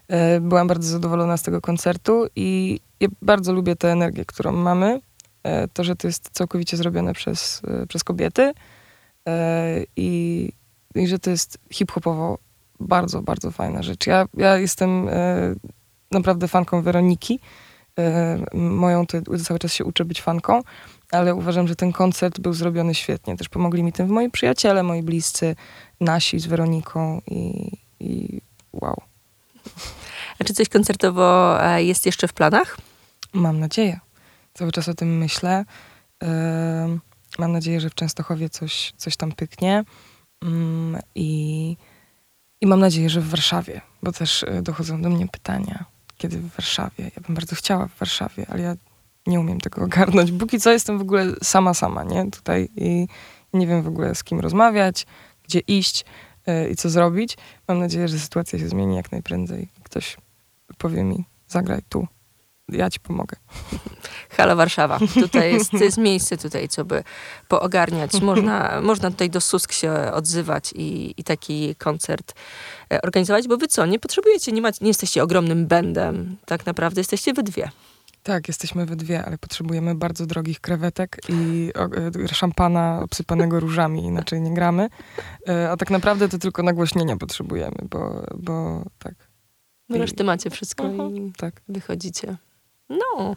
E, 0.08 0.40
byłam 0.40 0.68
bardzo 0.68 0.88
zadowolona 0.88 1.36
z 1.36 1.42
tego 1.42 1.60
koncertu 1.60 2.26
i 2.36 2.80
ja 3.00 3.08
bardzo 3.22 3.52
lubię 3.52 3.76
tę 3.76 3.92
energię, 3.92 4.24
którą 4.24 4.52
mamy. 4.52 5.00
To, 5.72 5.84
że 5.84 5.96
to 5.96 6.08
jest 6.08 6.30
całkowicie 6.32 6.76
zrobione 6.76 7.14
przez, 7.14 7.62
przez 7.88 8.04
kobiety 8.04 8.52
i, 9.96 10.52
i 10.94 11.06
że 11.06 11.18
to 11.18 11.30
jest 11.30 11.58
hip-hopowo 11.72 12.38
bardzo, 12.80 13.22
bardzo 13.22 13.50
fajna 13.50 13.82
rzecz. 13.82 14.06
Ja, 14.06 14.26
ja 14.34 14.58
jestem 14.58 15.08
e, 15.08 15.54
naprawdę 16.10 16.48
fanką 16.48 16.82
Weroniki. 16.82 17.40
E, 17.98 18.38
moją 18.54 19.06
to 19.06 19.18
cały 19.44 19.58
czas 19.58 19.72
się 19.72 19.84
uczę 19.84 20.04
być 20.04 20.22
fanką, 20.22 20.62
ale 21.10 21.34
uważam, 21.34 21.68
że 21.68 21.76
ten 21.76 21.92
koncert 21.92 22.40
był 22.40 22.52
zrobiony 22.52 22.94
świetnie. 22.94 23.36
Też 23.36 23.48
pomogli 23.48 23.82
mi 23.82 23.92
tym 23.92 24.08
moi 24.08 24.30
przyjaciele, 24.30 24.82
moi 24.82 25.02
bliscy, 25.02 25.56
nasi 26.00 26.40
z 26.40 26.46
Weroniką 26.46 27.20
i, 27.26 27.70
i 28.00 28.40
wow. 28.72 29.02
A 30.38 30.44
czy 30.44 30.54
coś 30.54 30.68
koncertowo 30.68 31.58
e, 31.64 31.84
jest 31.84 32.06
jeszcze 32.06 32.28
w 32.28 32.32
planach? 32.32 32.78
Mam 33.32 33.60
nadzieję. 33.60 34.00
Cały 34.54 34.72
czas 34.72 34.88
o 34.88 34.94
tym 34.94 35.18
myślę. 35.18 35.64
Mam 37.38 37.52
nadzieję, 37.52 37.80
że 37.80 37.90
w 37.90 37.94
Częstochowie 37.94 38.48
coś, 38.48 38.92
coś 38.96 39.16
tam 39.16 39.32
pyknie. 39.32 39.84
Mm, 40.42 41.00
I 41.14 41.76
i 42.60 42.66
mam 42.66 42.80
nadzieję, 42.80 43.10
że 43.10 43.20
w 43.20 43.28
Warszawie, 43.28 43.80
bo 44.02 44.12
też 44.12 44.42
e, 44.42 44.62
dochodzą 44.62 45.02
do 45.02 45.10
mnie 45.10 45.28
pytania, 45.28 45.84
kiedy 46.16 46.38
w 46.38 46.48
Warszawie. 46.48 47.04
Ja 47.04 47.22
bym 47.26 47.34
bardzo 47.34 47.56
chciała 47.56 47.88
w 47.88 47.98
Warszawie, 47.98 48.46
ale 48.48 48.62
ja 48.62 48.74
nie 49.26 49.40
umiem 49.40 49.60
tego 49.60 49.82
ogarnąć. 49.84 50.32
Póki 50.32 50.60
co 50.60 50.72
jestem 50.72 50.98
w 50.98 51.02
ogóle 51.02 51.26
sama, 51.42 51.74
sama, 51.74 52.04
nie? 52.04 52.30
Tutaj 52.30 52.68
i 52.76 53.06
nie 53.52 53.66
wiem 53.66 53.82
w 53.82 53.88
ogóle 53.88 54.14
z 54.14 54.24
kim 54.24 54.40
rozmawiać, 54.40 55.06
gdzie 55.44 55.58
iść 55.58 56.04
yy, 56.46 56.68
i 56.70 56.76
co 56.76 56.90
zrobić. 56.90 57.36
Mam 57.68 57.78
nadzieję, 57.78 58.08
że 58.08 58.18
sytuacja 58.18 58.58
się 58.58 58.68
zmieni 58.68 58.96
jak 58.96 59.12
najprędzej. 59.12 59.68
Ktoś 59.82 60.16
powie 60.78 61.04
mi, 61.04 61.24
zagraj 61.48 61.80
tu, 61.88 62.06
ja 62.72 62.90
ci 62.90 63.00
pomogę. 63.00 63.36
Halo 64.36 64.56
Warszawa. 64.56 64.98
Tutaj 65.14 65.52
jest, 65.52 65.72
jest 65.72 65.98
miejsce 65.98 66.36
tutaj, 66.36 66.68
co 66.68 66.84
by 66.84 67.04
poogarniać. 67.48 68.20
Można, 68.20 68.80
można 68.80 69.10
tutaj 69.10 69.30
do 69.30 69.40
Susk 69.40 69.72
się 69.72 69.92
odzywać 69.92 70.72
i, 70.72 71.14
i 71.16 71.24
taki 71.24 71.74
koncert 71.74 72.34
e, 72.92 73.02
organizować, 73.02 73.48
bo 73.48 73.56
wy 73.56 73.68
co, 73.68 73.86
nie 73.86 73.98
potrzebujecie, 73.98 74.52
nie, 74.52 74.62
macie, 74.62 74.78
nie 74.80 74.90
jesteście 74.90 75.22
ogromnym 75.22 75.66
bendem. 75.66 76.36
Tak 76.46 76.66
naprawdę 76.66 77.00
jesteście 77.00 77.32
we 77.32 77.42
dwie. 77.42 77.70
Tak, 78.22 78.48
jesteśmy 78.48 78.86
we 78.86 78.96
dwie, 78.96 79.24
ale 79.24 79.38
potrzebujemy 79.38 79.94
bardzo 79.94 80.26
drogich 80.26 80.60
krewetek 80.60 81.16
i 81.28 81.70
e, 82.24 82.28
szampana 82.34 83.00
obsypanego 83.02 83.60
różami, 83.60 84.04
inaczej 84.04 84.40
nie 84.40 84.54
gramy. 84.54 84.88
E, 85.48 85.70
a 85.70 85.76
tak 85.76 85.90
naprawdę 85.90 86.28
to 86.28 86.38
tylko 86.38 86.62
nagłośnienia 86.62 87.16
potrzebujemy, 87.16 87.76
bo, 87.90 88.26
bo 88.36 88.84
tak. 88.98 89.14
No 89.88 89.98
reszty 89.98 90.24
macie 90.24 90.50
wszystko 90.50 90.84
uh 90.84 90.92
-huh. 90.92 91.16
i 91.16 91.32
tak. 91.32 91.62
wychodzicie. 91.68 92.36
No, 92.90 93.36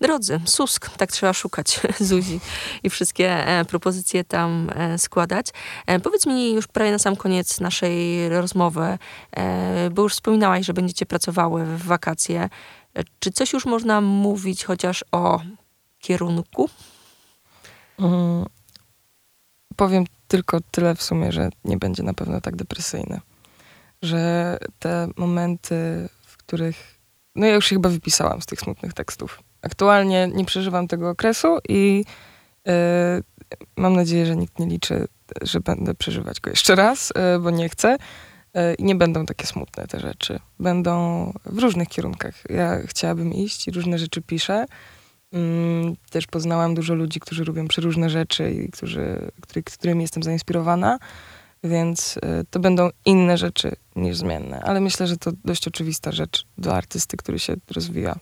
drodzy, 0.00 0.40
Susk, 0.44 0.96
tak 0.96 1.12
trzeba 1.12 1.32
szukać 1.32 1.80
Zuzi 2.00 2.40
i 2.82 2.90
wszystkie 2.90 3.46
e, 3.46 3.64
propozycje 3.64 4.24
tam 4.24 4.70
e, 4.74 4.98
składać. 4.98 5.46
E, 5.86 6.00
powiedz 6.00 6.26
mi 6.26 6.54
już 6.54 6.66
prawie 6.66 6.90
na 6.92 6.98
sam 6.98 7.16
koniec 7.16 7.60
naszej 7.60 8.28
rozmowy, 8.28 8.98
e, 9.36 9.90
bo 9.90 10.02
już 10.02 10.12
wspominałaś, 10.12 10.66
że 10.66 10.72
będziecie 10.72 11.06
pracowały 11.06 11.64
w 11.64 11.82
wakacje. 11.82 12.48
E, 12.94 13.02
czy 13.18 13.30
coś 13.30 13.52
już 13.52 13.66
można 13.66 14.00
mówić 14.00 14.64
chociaż 14.64 15.04
o 15.12 15.40
kierunku? 15.98 16.70
Mm, 17.98 18.46
powiem 19.76 20.04
tylko 20.28 20.58
tyle 20.70 20.94
w 20.94 21.02
sumie, 21.02 21.32
że 21.32 21.50
nie 21.64 21.76
będzie 21.76 22.02
na 22.02 22.14
pewno 22.14 22.40
tak 22.40 22.56
depresyjny. 22.56 23.20
Że 24.02 24.58
te 24.78 25.08
momenty, 25.16 26.08
w 26.26 26.36
których 26.36 26.99
no 27.34 27.46
ja 27.46 27.54
już 27.54 27.66
się 27.66 27.76
chyba 27.76 27.88
wypisałam 27.88 28.42
z 28.42 28.46
tych 28.46 28.60
smutnych 28.60 28.92
tekstów. 28.92 29.42
Aktualnie 29.62 30.28
nie 30.34 30.44
przeżywam 30.44 30.88
tego 30.88 31.10
okresu 31.10 31.58
i 31.68 32.04
yy, 32.66 32.72
mam 33.76 33.96
nadzieję, 33.96 34.26
że 34.26 34.36
nikt 34.36 34.58
nie 34.58 34.66
liczy, 34.66 35.08
że 35.42 35.60
będę 35.60 35.94
przeżywać 35.94 36.40
go 36.40 36.50
jeszcze 36.50 36.74
raz, 36.74 37.12
yy, 37.16 37.38
bo 37.38 37.50
nie 37.50 37.68
chcę. 37.68 37.96
Yy, 38.54 38.74
I 38.74 38.84
nie 38.84 38.94
będą 38.94 39.26
takie 39.26 39.46
smutne 39.46 39.86
te 39.86 40.00
rzeczy. 40.00 40.40
Będą 40.60 41.24
w 41.46 41.58
różnych 41.58 41.88
kierunkach. 41.88 42.34
Ja 42.50 42.78
chciałabym 42.86 43.34
iść 43.34 43.68
i 43.68 43.70
różne 43.70 43.98
rzeczy 43.98 44.22
piszę. 44.22 44.66
Mm, 45.32 45.96
też 46.10 46.26
poznałam 46.26 46.74
dużo 46.74 46.94
ludzi, 46.94 47.20
którzy 47.20 47.44
robią 47.44 47.68
przeróżne 47.68 48.10
rzeczy 48.10 48.52
i 48.52 48.70
którzy, 48.70 49.30
który, 49.40 49.62
którymi 49.62 50.02
jestem 50.02 50.22
zainspirowana. 50.22 50.98
więc 51.64 52.18
to 52.50 52.60
będą 52.60 52.90
inne 53.04 53.38
rzeczy 53.38 53.76
niż 54.00 54.16
zmienne. 54.16 54.60
Ale 54.60 54.80
myślę, 54.80 55.06
że 55.06 55.16
to 55.16 55.30
dość 55.44 55.68
oczywista 55.68 56.12
rzecz 56.12 56.46
dla 56.58 56.74
artysty, 56.74 57.16
który 57.16 57.38
się 57.38 57.54
rozwija. 57.74 58.16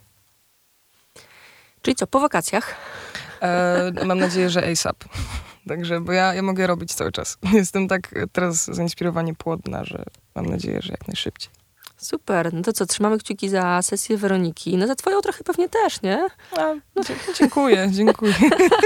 Czyli 1.83 1.95
co, 1.95 2.07
po 2.07 2.21
wakacjach? 2.21 2.75
E, 3.43 3.93
mam 4.05 4.19
nadzieję, 4.19 4.51
że 4.51 4.71
ASAP. 4.71 5.05
Także, 5.69 6.01
bo 6.01 6.13
ja, 6.13 6.35
ja 6.35 6.43
mogę 6.43 6.67
robić 6.67 6.95
cały 6.95 7.13
czas. 7.13 7.39
Jestem 7.53 7.89
tak 7.89 8.15
teraz 8.33 8.65
zainspirowanie 8.65 9.35
płodna, 9.35 9.85
że 9.85 10.05
mam 10.35 10.47
nadzieję, 10.47 10.83
że 10.83 10.91
jak 10.91 11.09
najszybciej. 11.09 11.53
Super, 11.99 12.55
no 12.55 12.63
to 12.63 12.73
co, 12.73 12.87
trzymamy 12.87 13.19
kciuki 13.19 13.49
za 13.49 13.83
sesję 13.83 14.17
Weroniki. 14.17 14.77
No 14.77 14.87
za 14.87 14.95
twoją 14.95 15.21
trochę 15.21 15.45
pewnie 15.45 15.69
też, 15.69 16.03
nie? 16.03 16.27
A, 16.57 16.75
no, 16.97 17.03
dziękuję, 17.39 17.89
dziękuję. 17.93 18.35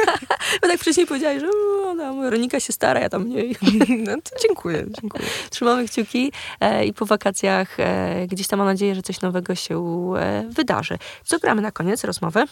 Bo 0.62 0.68
tak 0.68 0.80
wcześniej 0.80 1.06
powiedziałeś, 1.06 1.40
że 1.40 1.48
no, 1.96 2.14
Weronika 2.14 2.60
się 2.60 2.72
stara, 2.72 3.00
ja 3.00 3.08
tam 3.08 3.24
mniej. 3.24 3.56
No 4.06 4.16
to 4.16 4.30
dziękuję, 4.48 4.86
dziękuję. 5.00 5.24
Trzymamy 5.50 5.88
kciuki 5.88 6.32
e, 6.60 6.86
i 6.86 6.92
po 6.92 7.06
wakacjach 7.06 7.80
e, 7.80 8.26
gdzieś 8.26 8.46
tam 8.46 8.58
mam 8.58 8.68
nadzieję, 8.68 8.94
że 8.94 9.02
coś 9.02 9.20
nowego 9.20 9.54
się 9.54 9.76
e, 10.18 10.44
wydarzy. 10.48 10.98
Co 11.24 11.38
gramy 11.38 11.62
na 11.62 11.70
koniec 11.70 12.04
rozmowy? 12.04 12.44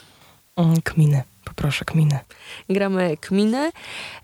Mm, 0.57 0.83
kminy, 0.83 1.23
poproszę 1.45 1.85
kminy. 1.85 2.19
Gramy 2.69 3.17
kminy, 3.17 3.71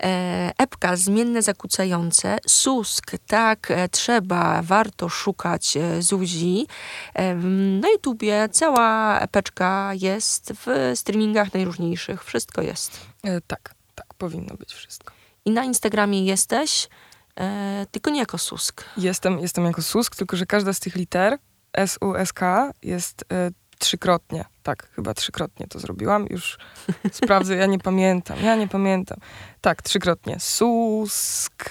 e, 0.03 0.53
epka 0.59 0.97
zmienne 0.97 1.43
zakłócające, 1.43 2.39
susk, 2.47 3.13
tak, 3.27 3.71
e, 3.71 3.89
trzeba, 3.89 4.63
warto 4.63 5.09
szukać 5.09 5.77
e, 5.77 6.03
Zuzi. 6.03 6.67
Na 7.81 7.89
YouTubie 7.89 8.49
cała 8.53 9.21
epeczka 9.21 9.91
jest 9.95 10.53
w 10.67 10.93
streamingach 10.95 11.55
najróżniejszych, 11.55 12.25
wszystko 12.25 12.63
jest. 12.63 13.01
Tak, 13.47 13.75
tak, 13.95 14.15
powinno 14.15 14.57
być 14.57 14.75
wszystko. 14.75 15.13
I 15.45 15.51
na 15.51 15.65
Instagramie 15.65 16.25
jesteś, 16.25 16.89
tylko 17.91 18.11
nie 18.11 18.21
jako 18.21 18.39
susk. 18.39 18.85
Jestem, 18.97 19.39
jestem 19.39 19.65
jako 19.65 19.83
susk, 19.83 20.17
tylko 20.17 20.37
że 20.37 20.47
każda 20.47 20.73
z 20.73 20.81
tych 20.81 20.97
liter, 20.97 21.39
S-U-S-K, 21.73 22.73
jest 22.83 23.25
trzykrotnie. 23.79 24.45
Tak, 24.63 24.89
chyba 24.91 25.15
trzykrotnie 25.15 25.67
to 25.67 25.79
zrobiłam. 25.79 26.27
Już 26.31 26.59
sprawdzę, 27.13 27.57
ja 27.57 27.67
nie 27.67 27.79
pamiętam, 27.79 28.39
ja 28.43 28.57
nie 28.57 28.69
pamiętam. 28.69 29.19
Tak, 29.61 29.83
trzykrotnie. 29.83 30.37
Susk. 30.41 31.71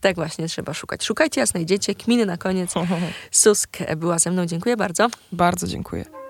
Tak 0.00 0.16
właśnie 0.16 0.48
trzeba 0.48 0.74
szukać. 0.74 1.04
Szukajcie, 1.04 1.42
a 1.42 1.46
znajdziecie. 1.46 1.94
Kminy 1.94 2.26
na 2.26 2.36
koniec. 2.36 2.74
Susk 3.30 3.78
była 3.96 4.18
ze 4.18 4.30
mną. 4.30 4.46
Dziękuję 4.46 4.76
bardzo. 4.76 5.08
Bardzo 5.32 5.66
dziękuję. 5.66 6.25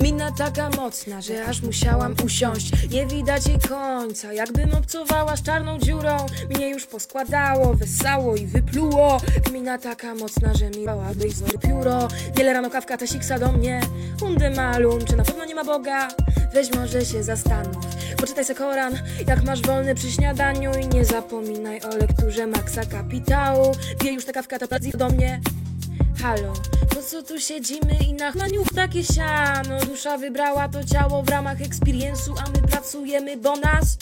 Mina 0.00 0.32
taka 0.32 0.70
mocna, 0.70 1.20
że 1.20 1.44
aż 1.44 1.62
musiałam 1.62 2.14
usiąść. 2.24 2.90
Nie 2.90 3.06
widać 3.06 3.46
jej 3.46 3.58
końca, 3.58 4.32
jakbym 4.32 4.74
obcowała 4.74 5.36
z 5.36 5.42
czarną 5.42 5.78
dziurą. 5.78 6.16
Mnie 6.50 6.68
już 6.70 6.86
poskładało, 6.86 7.74
wesało 7.74 8.36
i 8.36 8.46
wypluło. 8.46 9.20
Mina 9.52 9.78
taka 9.78 10.14
mocna, 10.14 10.54
że 10.54 10.70
mi 10.70 10.84
bałabyś 10.84 11.32
z 11.32 11.42
pióro. 11.62 12.08
Wiele 12.36 12.52
rano 12.52 12.70
kawka 12.70 12.96
tesiksa 12.96 13.38
do 13.38 13.52
mnie. 13.52 13.80
Unde 14.22 14.50
malum, 14.50 15.04
czy 15.04 15.16
na 15.16 15.24
pewno 15.24 15.44
nie 15.44 15.54
ma 15.54 15.64
Boga? 15.64 16.08
Weź 16.54 16.74
może 16.74 17.04
się 17.04 17.22
zastanów. 17.22 17.76
Poczytaj 18.16 18.44
se 18.44 18.54
Koran, 18.54 18.94
jak 19.26 19.42
masz 19.42 19.62
wolny 19.62 19.94
przy 19.94 20.12
śniadaniu. 20.12 20.70
I 20.78 20.88
nie 20.88 21.04
zapominaj 21.04 21.80
o 21.82 21.96
lekturze 21.96 22.46
Maxa 22.46 22.84
Kapitału. 22.84 23.72
Wie 24.04 24.12
już 24.12 24.24
ta 24.24 24.32
kawka, 24.32 24.58
ta 24.58 24.66
do 24.98 25.08
mnie 25.08 25.40
Halo, 26.22 26.52
po 26.94 27.02
co 27.02 27.22
tu 27.22 27.40
siedzimy 27.40 27.94
i 28.08 28.12
na 28.14 28.32
chmaniów 28.32 28.68
takie 28.74 29.04
siano? 29.04 29.80
Dusza 29.86 30.18
wybrała 30.18 30.68
to 30.68 30.84
ciało 30.84 31.22
w 31.22 31.28
ramach 31.28 31.58
experience'u, 31.58 32.34
a 32.46 32.50
my 32.50 32.68
pracujemy, 32.68 33.36
bo 33.36 33.56
nas 33.56 33.98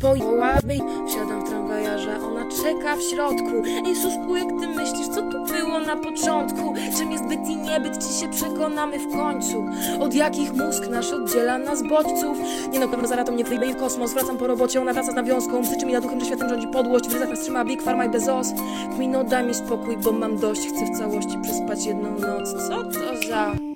pojałaby. 0.00 0.78
Wsiadam 1.08 1.44
w 1.44 1.48
tramwajarza, 1.48 2.18
ona 2.18 2.44
czeka 2.62 2.96
w 2.96 3.02
środku. 3.02 3.62
Ej, 3.86 3.96
Susku, 3.96 4.36
jak 4.36 4.48
ty 4.60 4.68
myślisz, 4.68 5.08
co 5.08 5.22
tu 5.22 5.44
było 5.44 5.80
na 5.80 5.96
początku? 5.96 6.74
Czym 6.98 7.12
jest 7.12 7.24
byt 7.24 7.48
i 7.48 7.56
niebyt, 7.56 8.06
ci 8.06 8.20
się 8.20 8.28
przekonamy 8.28 8.98
w 8.98 9.12
końcu. 9.12 9.64
Od 10.00 10.14
jakich 10.14 10.52
mózg 10.52 10.88
nasz 10.90 11.12
oddziela 11.12 11.58
nas 11.58 11.82
bodźców? 11.82 12.38
Nie 12.72 12.80
no, 12.80 12.88
pewno 12.88 13.08
zaraz 13.08 13.26
to 13.26 13.32
mnie 13.32 13.44
wyjdzie 13.44 13.74
w 13.74 13.76
kosmos. 13.76 14.12
Wracam 14.12 14.36
po 14.36 14.46
robocie, 14.46 14.80
ona 14.80 14.92
wraca 14.92 15.12
z 15.12 15.14
nawiązką. 15.14 15.62
Psyczy 15.62 15.86
mi 15.86 15.92
na 15.92 16.00
duchem, 16.00 16.20
że 16.20 16.26
światem 16.26 16.48
rządzi 16.48 16.68
podłość. 16.68 17.08
W 17.08 17.12
ryzach 17.12 17.28
nas 17.28 17.40
trzyma 17.40 17.64
Big 17.64 17.82
Pharma 17.82 18.04
i 18.04 18.08
Bezos. 18.08 18.52
Kmino, 18.94 19.24
daj 19.24 19.44
mi 19.44 19.54
spokój, 19.54 19.96
bo 19.96 20.12
mam 20.12 20.38
dość. 20.38 20.60
Chcę 20.68 20.86
w 20.86 20.98
całości 20.98 21.38
przespać 21.42 21.86
jedną 21.86 22.10
noc. 22.18 22.68
Co 22.68 22.84
to 22.84 23.28
za... 23.28 23.73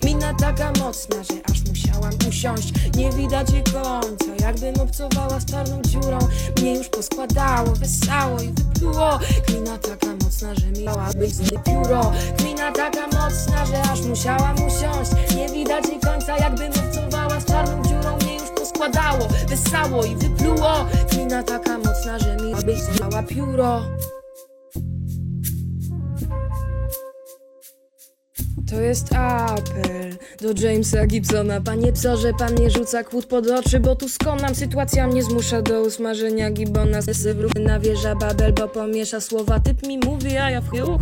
Kmina 0.00 0.34
taka 0.34 0.72
mocna, 0.78 1.16
że 1.16 1.34
aż 1.52 1.68
musiałam 1.68 2.12
usiąść. 2.28 2.72
Nie 2.96 3.12
widać 3.12 3.50
jej 3.50 3.62
końca, 3.62 4.44
jakbym 4.46 4.80
obcowała 4.80 5.40
z 5.40 5.44
czarną 5.44 5.82
dziurą. 5.82 6.18
Mnie 6.60 6.74
już 6.74 6.88
poskładało, 6.88 7.72
wesało 7.72 8.42
i 8.42 8.48
wypluło. 8.48 9.18
Kmina 9.46 9.78
taka 9.78 10.06
mocna, 10.24 10.54
że 10.54 10.82
miała 10.82 11.10
być 11.18 11.34
z 11.34 11.50
pióro. 11.50 12.12
Kmina 12.38 12.72
taka 12.72 13.06
mocna, 13.06 13.66
że 13.66 13.82
aż 13.82 14.00
musiałam 14.02 14.56
usiąść. 14.56 15.10
Nie 15.36 15.48
widać 15.48 15.88
jej 15.88 16.00
końca, 16.00 16.38
jakbym 16.38 16.72
obcowała 16.72 17.40
z 17.40 17.44
czarną 17.44 17.82
dziurą. 17.84 18.16
Mnie 18.16 18.34
już 18.34 18.50
poskładało, 18.50 19.28
wesało 19.48 20.04
i 20.04 20.16
wypluło. 20.16 20.86
Kmina 21.10 21.42
taka 21.42 21.78
mocna, 21.78 22.18
że 22.18 22.36
miała 22.36 22.62
być 22.62 22.78
z 22.78 23.28
pióro 23.28 23.82
To 28.70 28.80
jest 28.80 29.12
apel 29.12 30.15
do 30.42 30.52
Jamesa 30.52 31.06
Gibsona. 31.06 31.60
Panie 31.60 31.92
psorze, 31.92 32.32
pan 32.38 32.54
nie 32.54 32.70
rzuca 32.70 33.04
kłód 33.04 33.26
pod 33.26 33.46
oczy 33.46 33.80
Bo 33.80 33.96
tu 33.96 34.08
skonam, 34.08 34.54
sytuacja 34.54 35.06
mnie 35.06 35.22
zmusza 35.22 35.62
do 35.62 35.82
usmażenia 35.82 36.50
gibona 36.50 37.02
Sywrówy 37.02 37.60
na 37.60 37.80
wieża 37.80 38.14
Babel, 38.14 38.52
bo 38.52 38.68
pomiesza 38.68 39.20
słowa. 39.20 39.60
Typ 39.60 39.86
mi 39.86 39.98
mówi, 39.98 40.36
a 40.36 40.50
ja 40.50 40.60
w 40.60 40.68
chuch 40.70 41.00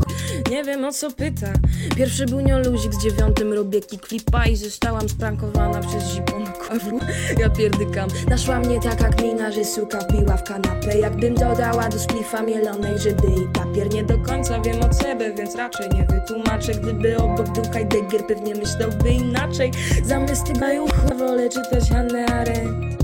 Nie 0.51 0.65
wiem 0.65 0.85
o 0.85 0.93
co 0.93 1.11
pyta. 1.11 1.53
Pierwszy 1.97 2.27
był 2.27 2.41
luzik 2.65 2.95
z 2.95 3.03
dziewiątym 3.03 3.53
robię 3.53 3.81
kickflipa 3.81 4.47
I 4.47 4.57
zostałam 4.57 5.09
sprankowana 5.09 5.81
przez 5.81 6.05
zipon 6.05 6.45
kawru 6.69 7.01
Ja 7.39 7.51
pierdykam. 7.51 8.09
Naszła 8.29 8.61
mnie 8.61 8.81
taka 8.81 9.09
kmina, 9.09 9.53
że 9.53 9.65
suka 9.65 9.99
wbiła 9.99 10.37
w 10.37 10.45
kanapę. 10.45 10.99
Jakbym 10.99 11.35
dodała 11.35 11.89
do 11.89 11.99
splifa 11.99 12.43
mielonej 12.43 12.99
Żydy 12.99 13.27
i 13.43 13.59
papier 13.59 13.95
Nie 13.95 14.05
do 14.05 14.19
końca 14.19 14.61
wiem 14.61 14.81
od 14.83 15.03
siebie, 15.03 15.35
więc 15.39 15.55
raczej 15.55 15.89
nie 15.91 16.07
wytłumaczę. 16.07 16.73
Gdyby 16.75 17.17
obok 17.17 17.49
był 17.49 17.73
Heidegger, 17.73 18.27
pewnie 18.27 18.55
myślałby 18.55 19.24
inaczej. 19.29 19.71
Zamiast 20.05 20.49
jucha 20.75 21.15
wolę 21.19 21.49
czytać 21.49 21.91
Hannę 21.91 22.27
Arendt. 22.27 22.95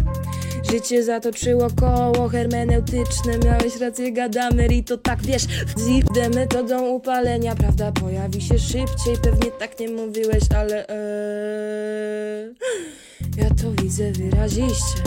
Życie 0.71 1.05
zatoczyło 1.05 1.69
koło 1.81 2.29
hermeneutyczne 2.29 3.39
Miałeś 3.45 3.77
rację, 3.81 4.13
gadamer 4.13 4.73
i 4.73 4.85
to 4.85 4.99
tak 4.99 5.23
wiesz. 5.23 5.43
Zipdę 5.79 6.31
metodą 6.31 6.89
upalenia 6.89 7.55
Prawda 7.55 7.93
pojawi 7.93 8.43
się 8.43 8.59
szybciej. 8.59 9.17
Pewnie 9.23 9.51
tak 9.51 9.81
nie 9.81 9.89
mówiłeś, 9.89 10.43
ale 10.57 10.87
ee, 10.89 12.55
Ja 13.37 13.51
to 13.63 13.83
widzę 13.83 14.13
wyraziście. 14.13 15.03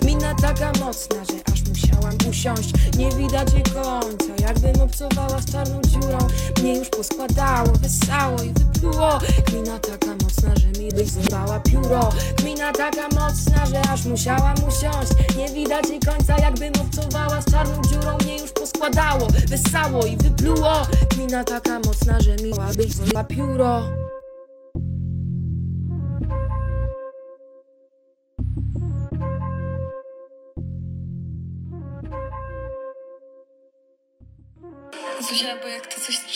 Gmina 0.00 0.34
taka 0.34 0.72
mocna, 0.80 1.24
że 1.24 1.52
aż 1.52 1.59
musiałam 2.00 2.30
usiąść. 2.30 2.72
Nie 2.98 3.10
widać 3.10 3.52
jej 3.52 3.62
końca, 3.62 4.32
jakbym 4.40 4.82
obcowała 4.82 5.40
z 5.40 5.52
czarną 5.52 5.80
dziurą. 5.82 6.18
Mnie 6.62 6.76
już 6.78 6.88
poskładało, 6.88 7.72
wesało 7.72 8.42
i 8.42 8.52
wypluło. 8.52 9.18
Gmina 9.46 9.78
taka 9.78 10.06
mocna, 10.06 10.54
że 10.56 10.80
mi 10.80 10.88
byś 10.88 11.08
zrywała 11.08 11.60
pióro. 11.60 12.10
Gmina 12.38 12.72
taka 12.72 13.08
mocna, 13.08 13.66
że 13.66 13.80
aż 13.92 14.04
musiałam 14.04 14.54
usiąść. 14.68 15.36
Nie 15.36 15.48
widać 15.48 15.88
jej 15.88 16.00
końca, 16.00 16.38
jakbym 16.38 16.72
obcowała 16.80 17.40
z 17.40 17.50
czarną 17.50 17.82
dziurą. 17.82 18.18
Mnie 18.24 18.38
już 18.38 18.52
poskładało, 18.52 19.26
wesało 19.48 20.06
i 20.06 20.16
wypluło. 20.16 20.72
Gmina 21.14 21.44
taka 21.44 21.78
mocna, 21.78 22.20
że 22.20 22.36
mi 22.36 22.52
zrywała 22.88 23.24
pióro 23.24 23.99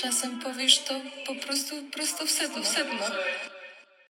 czasem 0.05 0.41
powiesz, 0.41 0.79
to 0.79 0.95
po 1.27 1.35
prostu 1.35 1.77
prosto 1.93 2.27
w 2.27 2.31
sedno. 2.31 2.63
W 2.63 2.67
sedno. 2.67 3.07